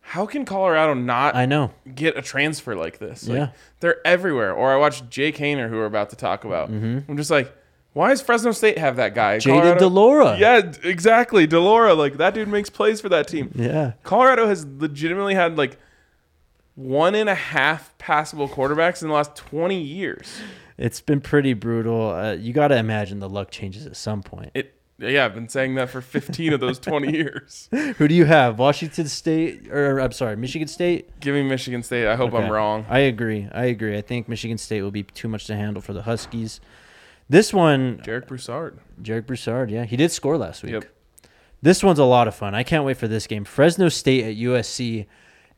[0.01, 1.73] how can Colorado not I know.
[1.95, 3.27] get a transfer like this?
[3.27, 3.49] Like, Yeah.
[3.81, 4.53] they're everywhere.
[4.53, 6.69] Or I watched Jake Haener, who we're about to talk about.
[6.69, 7.53] I'm just like,
[7.95, 9.39] why does Fresno State have that guy?
[9.39, 9.51] Mm-hmm.
[9.51, 10.37] Jayden de Laura.
[10.39, 11.47] Yeah, exactly.
[11.47, 13.51] de Laura, like that dude makes plays for that team.
[13.55, 13.93] Yeah.
[14.03, 15.79] Colorado has legitimately had like
[16.75, 20.41] one and a half passable quarterbacks in the last 20 years.
[20.77, 22.11] It's been pretty brutal.
[22.11, 24.51] Uh, you got to imagine the luck changes at some point.
[24.55, 27.69] It yeah, I've been saying that for 15 of those 20 years.
[27.99, 28.61] Who do you have?
[28.61, 31.19] Washington State, or I'm sorry, Michigan State?
[31.19, 32.07] Give me Michigan State.
[32.07, 32.45] I hope Okay.
[32.45, 32.87] I'm wrong.
[32.89, 33.49] I agree.
[33.53, 33.99] I agree.
[33.99, 36.61] I think Michigan State will be too much to handle for the Huskies.
[37.29, 38.79] This one, Jarek Broussard.
[39.03, 40.73] Jarek Broussard, yeah, he did score last week.
[40.75, 40.85] Yep.
[41.61, 42.55] This one's a lot of fun.
[42.55, 43.45] I can't wait for this game.
[43.45, 45.07] Fresno State at USC.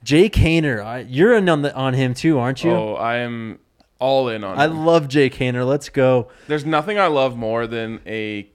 [0.02, 2.70] Jake Haener, I- you're in on, the, on him too, aren't you?
[2.70, 3.58] Oh, I am
[3.98, 4.84] all in on I him.
[4.84, 5.66] love Jake Haener.
[5.66, 6.28] Let's go.
[6.48, 8.48] There's nothing I love more than a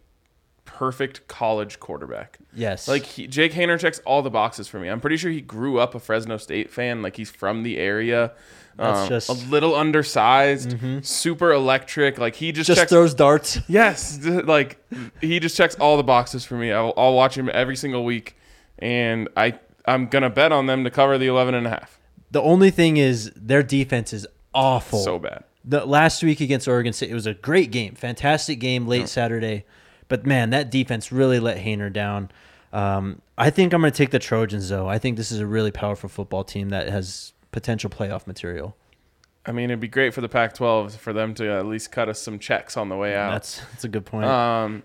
[0.66, 2.40] perfect college quarterback.
[2.54, 2.88] Yes.
[2.88, 4.88] Like he, Jake Haener checks all the boxes for me.
[4.88, 7.02] I'm pretty sure he grew up a Fresno State fan.
[7.02, 8.32] Like he's from the area.
[8.78, 10.76] That's Um, just- a little undersized,
[11.06, 12.18] super electric.
[12.18, 12.92] Like he just, just checks.
[12.92, 13.60] throws darts.
[13.68, 14.82] yes, like
[15.20, 16.72] he just checks all the boxes for me.
[16.72, 18.38] I'll, I'll watch him every single week,
[18.80, 19.60] and I
[19.92, 22.00] I'm gonna bet on them to cover the 11 and a half.
[22.32, 25.00] The only thing is their defense is awful.
[25.00, 25.44] So bad.
[25.66, 29.66] the last week against Oregon State, it was a great game, fantastic game late Saturday.
[30.08, 32.32] But man, that defense really let Haener down.
[32.74, 34.88] Um, I think I'm going to take the Trojans though.
[34.88, 38.76] I think this is a really powerful football team that has potential playoff material.
[39.46, 42.22] I mean, it'd be great for the Pac-12 for them to at least cut us
[42.22, 43.32] some checks on the way out.
[43.32, 44.26] That's that's a good point.
[44.26, 44.84] Um,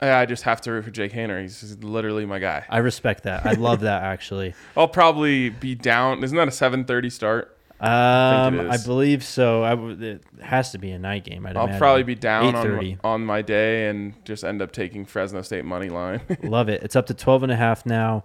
[0.00, 1.40] I I just have to root for Jake Haener.
[1.40, 2.64] He's literally my guy.
[2.68, 3.46] I respect that.
[3.46, 4.54] I love that actually.
[4.76, 6.22] I'll probably be down.
[6.24, 7.50] Isn't that a 7:30 start?
[7.80, 9.62] Um, it I believe so.
[9.64, 11.44] I w- it has to be a night game.
[11.44, 11.78] I'd I'll imagine.
[11.80, 12.98] probably be down on, 8:30.
[13.04, 16.20] on my day and just end up taking Fresno State money line.
[16.42, 16.82] Love it.
[16.82, 18.24] It's up to 12 and a half now.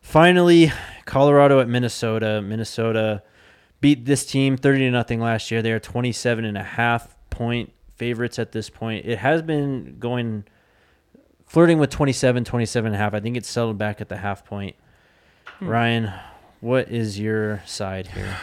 [0.00, 0.72] Finally,
[1.04, 2.40] Colorado at Minnesota.
[2.42, 3.22] Minnesota
[3.80, 5.62] beat this team 30 to nothing last year.
[5.62, 9.04] They are 27 and a half point favorites at this point.
[9.06, 10.44] It has been going
[11.50, 13.12] flirting with 27, 27 and a half.
[13.12, 14.76] I think it's settled back at the half point.
[15.58, 15.66] Hmm.
[15.66, 16.12] Ryan,
[16.60, 18.36] what is your side here?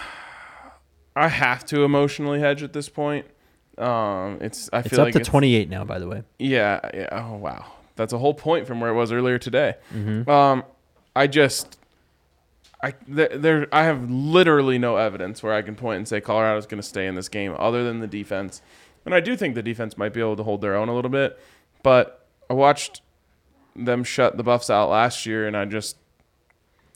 [1.16, 3.26] I have to emotionally hedge at this point.
[3.78, 6.24] Um, it's I feel It's feel up like to it's, 28 now, by the way.
[6.38, 7.08] Yeah, yeah.
[7.12, 9.76] Oh wow, that's a whole point from where it was earlier today.
[9.96, 10.30] Mm-hmm.
[10.30, 10.64] Um,
[11.16, 11.80] I just,
[12.84, 16.66] I there, there, I have literally no evidence where I can point and say Colorado's
[16.66, 18.62] going to stay in this game, other than the defense.
[19.06, 21.10] And I do think the defense might be able to hold their own a little
[21.10, 21.40] bit,
[21.82, 23.02] but I watched
[23.76, 25.98] them shut the Buffs out last year, and I just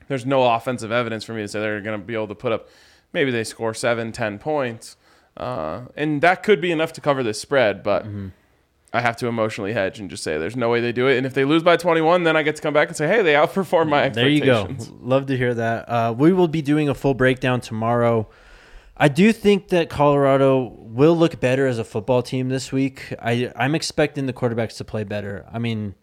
[0.08, 2.52] there's no offensive evidence for me to say they're going to be able to put
[2.52, 2.68] up.
[3.14, 4.98] Maybe they score seven, ten points,
[5.38, 8.06] uh, and that could be enough to cover this spread, but.
[8.94, 11.16] I have to emotionally hedge and just say there's no way they do it.
[11.16, 13.22] And if they lose by 21, then I get to come back and say, hey,
[13.22, 14.76] they outperformed my There you go.
[15.00, 15.88] Love to hear that.
[15.88, 18.28] Uh, we will be doing a full breakdown tomorrow.
[19.02, 23.12] I do think that Colorado will look better as a football team this week.
[23.20, 25.44] I, I'm expecting the quarterbacks to play better.
[25.52, 25.96] I mean,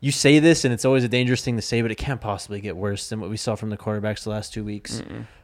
[0.00, 2.60] you say this, and it's always a dangerous thing to say, but it can't possibly
[2.60, 5.00] get worse than what we saw from the quarterbacks the last two weeks.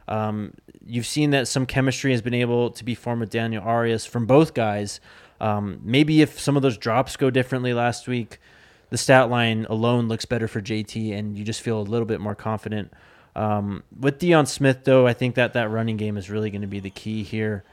[0.09, 0.55] Um,
[0.85, 4.25] you've seen that some chemistry has been able to be formed with Daniel Arias from
[4.25, 4.99] both guys.
[5.39, 8.41] Um, maybe if some of those drops go differently last week,
[8.89, 12.19] the stat line alone looks better for JT, and you just feel a little bit
[12.19, 12.91] more confident.
[13.37, 16.67] Um, with Deion Smith, though, I think that that running game is really going to
[16.67, 17.63] be the key here.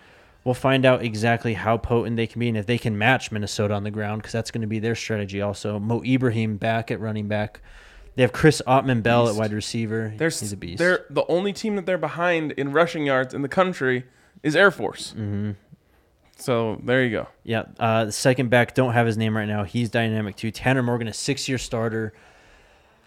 [0.45, 3.73] We'll find out exactly how potent they can be and if they can match Minnesota
[3.73, 5.41] on the ground because that's going to be their strategy.
[5.41, 7.61] Also, Mo Ibrahim back at running back.
[8.15, 10.13] They have Chris Autman-Bell at wide receiver.
[10.17, 10.79] They're, He's a beast.
[10.79, 14.05] they're the only team that they're behind in rushing yards in the country
[14.43, 15.13] is Air Force.
[15.13, 15.53] hmm
[16.37, 17.29] So there you go.
[17.43, 19.65] Yeah, uh, the second back don't have his name right now.
[19.65, 20.51] He's dynamic too.
[20.51, 22.13] Tanner Morgan, a six-year starter.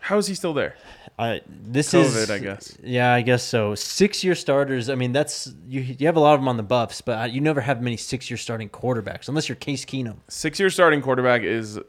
[0.02, 0.76] How is he still there?
[1.20, 2.78] Uh, this COVID, is I guess.
[2.84, 3.74] Yeah, I guess so.
[3.76, 4.90] Six-year starters.
[4.90, 5.82] I mean, that's you.
[5.82, 8.38] You have a lot of them on the Buffs, but you never have many six-year
[8.38, 10.18] starting quarterbacks unless you're Case Keenum.
[10.28, 11.80] Six year starting quarterback is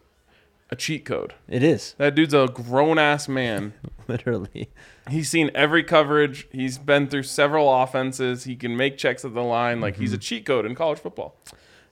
[0.70, 1.34] a cheat code.
[1.48, 3.74] It is That dude's a grown ass man.
[4.08, 4.70] literally.
[5.10, 6.46] He's seen every coverage.
[6.50, 8.44] He's been through several offenses.
[8.44, 9.80] He can make checks at the line.
[9.80, 10.02] Like Mm-hmm.
[10.02, 11.36] he's a cheat code in college football.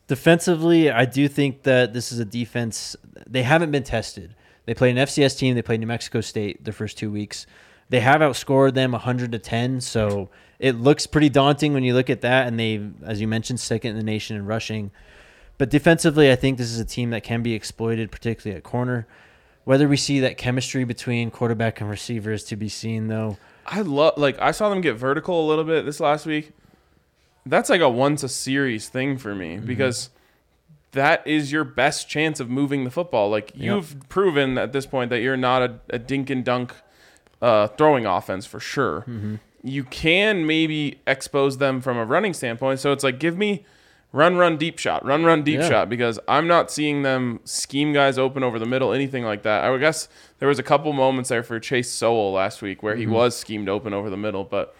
[0.08, 2.94] Defensively, I do think that this is a defense.
[3.26, 4.34] They haven't been tested.
[4.66, 5.54] They played an FCS team.
[5.54, 7.46] They played New Mexico State the first two weeks.
[7.88, 9.80] They have outscored them 100 to 10.
[9.80, 12.46] So it looks pretty daunting when you look at that.
[12.48, 14.90] And they, as you mentioned, second in the nation in rushing.
[15.58, 19.06] But defensively, I think this is a team that can be exploited, particularly at corner.
[19.64, 23.38] Whether we see that chemistry between quarterback and receiver is to be seen, though.
[23.64, 26.52] I love like I saw them get vertical a little bit this last week.
[27.44, 29.66] That's like a once a series thing for me Mm-hmm.
[29.66, 30.10] because
[30.96, 33.30] that is your best chance of moving the football.
[33.30, 36.74] Like you've proven at this point that you're not a, a dink and dunk
[37.40, 39.00] uh, throwing offense for sure.
[39.02, 39.36] Mm-hmm.
[39.62, 42.80] You can maybe expose them from a running standpoint.
[42.80, 43.64] So it's like give me
[44.12, 45.68] run, run, deep shot, run, run, deep Yeah.
[45.68, 49.64] shot because I'm not seeing them scheme guys open over the middle, anything like that.
[49.64, 52.94] I would guess there was a couple moments there for Chase Sowell last week where
[52.94, 53.00] Mm-hmm.
[53.00, 54.74] he was schemed open over the middle, but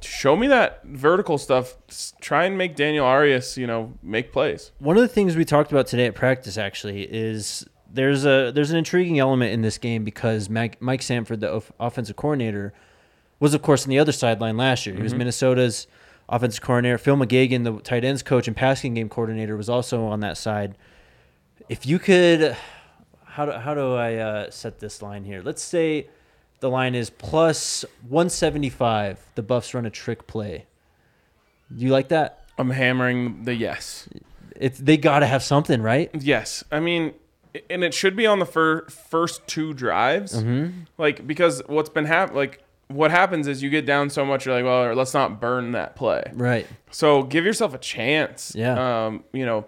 [0.00, 1.76] show me that vertical stuff.
[2.20, 4.72] Try and make Daniel Arias, you know, make plays.
[4.78, 8.70] One of the things we talked about today at practice actually is there's a there's
[8.70, 12.72] an intriguing element in this game because Mike, Mike Sanford, the offensive coordinator,
[13.40, 14.94] was of course on the other sideline last year.
[14.94, 15.86] He was Minnesota's
[16.28, 16.98] offensive coordinator.
[16.98, 20.76] Phil McGeoghan, the tight ends coach and passing game coordinator, was also on that side.
[21.68, 22.56] If you could,
[23.24, 25.42] how do how do I uh, set this line here?
[25.42, 26.08] Let's say
[26.60, 29.24] the line is plus 175.
[29.34, 30.66] The Buffs run a trick play.
[31.74, 32.44] Do you like that?
[32.58, 34.08] I'm hammering the yes.
[34.56, 36.10] It's they got to have something, right?
[36.18, 36.64] Yes.
[36.72, 37.14] I mean,
[37.70, 40.34] and it should be on the fir- first two drives.
[40.34, 40.80] Mm-hmm.
[40.96, 44.54] Like, because what's been hap- like, what happens is you get down so much, you're
[44.54, 46.24] like, well, let's not burn that play.
[46.32, 46.66] Right.
[46.90, 48.52] So give yourself a chance.
[48.56, 49.06] Yeah.
[49.06, 49.66] Um, you know,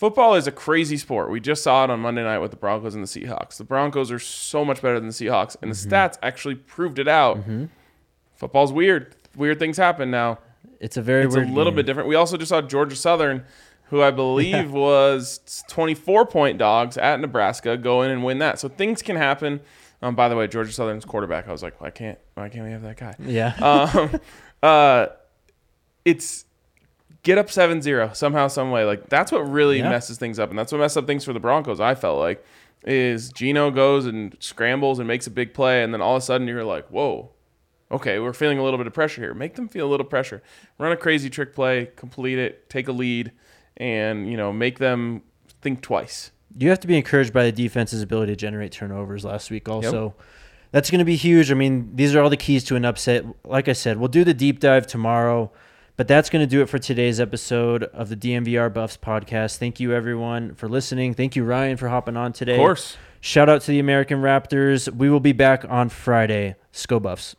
[0.00, 1.30] football is a crazy sport.
[1.30, 3.58] We just saw it on Monday night with the Broncos and the Seahawks.
[3.58, 7.06] The Broncos are so much better than the Seahawks, and the stats actually proved it
[7.06, 7.38] out.
[8.34, 9.14] Football's weird.
[9.36, 10.38] Weird things happen now.
[10.80, 11.76] It's a very It's a little game.
[11.76, 12.08] bit different.
[12.08, 13.44] We also just saw Georgia Southern,
[13.90, 18.58] who I believe was 24 point dogs at Nebraska, go in and win that.
[18.58, 19.60] So things can happen.
[20.00, 22.70] Um, by the way, Georgia Southern's quarterback, I was like, why can't why can't we
[22.70, 23.14] have that guy?
[23.20, 23.52] Yeah.
[23.60, 24.18] um,
[24.62, 25.06] uh,
[26.06, 26.46] it's
[27.22, 28.84] get up 7-0 somehow, some way.
[28.84, 29.90] Like that's what really Yeah.
[29.90, 31.80] messes things up, and that's what messed up things for the Broncos.
[31.80, 32.44] I felt like
[32.84, 36.24] is Geno goes and scrambles and makes a big play, and then all of a
[36.24, 37.30] sudden you're like, whoa.
[37.92, 39.34] Okay, we're feeling a little bit of pressure here.
[39.34, 40.42] Make them feel a little pressure.
[40.78, 43.32] Run a crazy trick play, complete it, take a lead,
[43.76, 45.22] and you know make them
[45.60, 46.30] think twice.
[46.56, 50.14] you have to be encouraged by the defense's ability to generate turnovers last week also.
[50.72, 51.50] That's going to be huge.
[51.50, 53.24] I mean, these are all the keys to an upset.
[53.44, 55.50] Like I said, we'll do the deep dive tomorrow,
[56.00, 59.58] but that's going to do it for today's episode of the DNVR Buffs podcast.
[59.58, 61.12] Thank you everyone for listening.
[61.12, 62.54] Thank you Ryan for hopping on today.
[62.54, 62.96] Of course.
[63.20, 64.90] Shout out to the American Raptors.
[64.90, 66.56] We will be back on Friday.
[66.72, 67.36] Sko Buffs.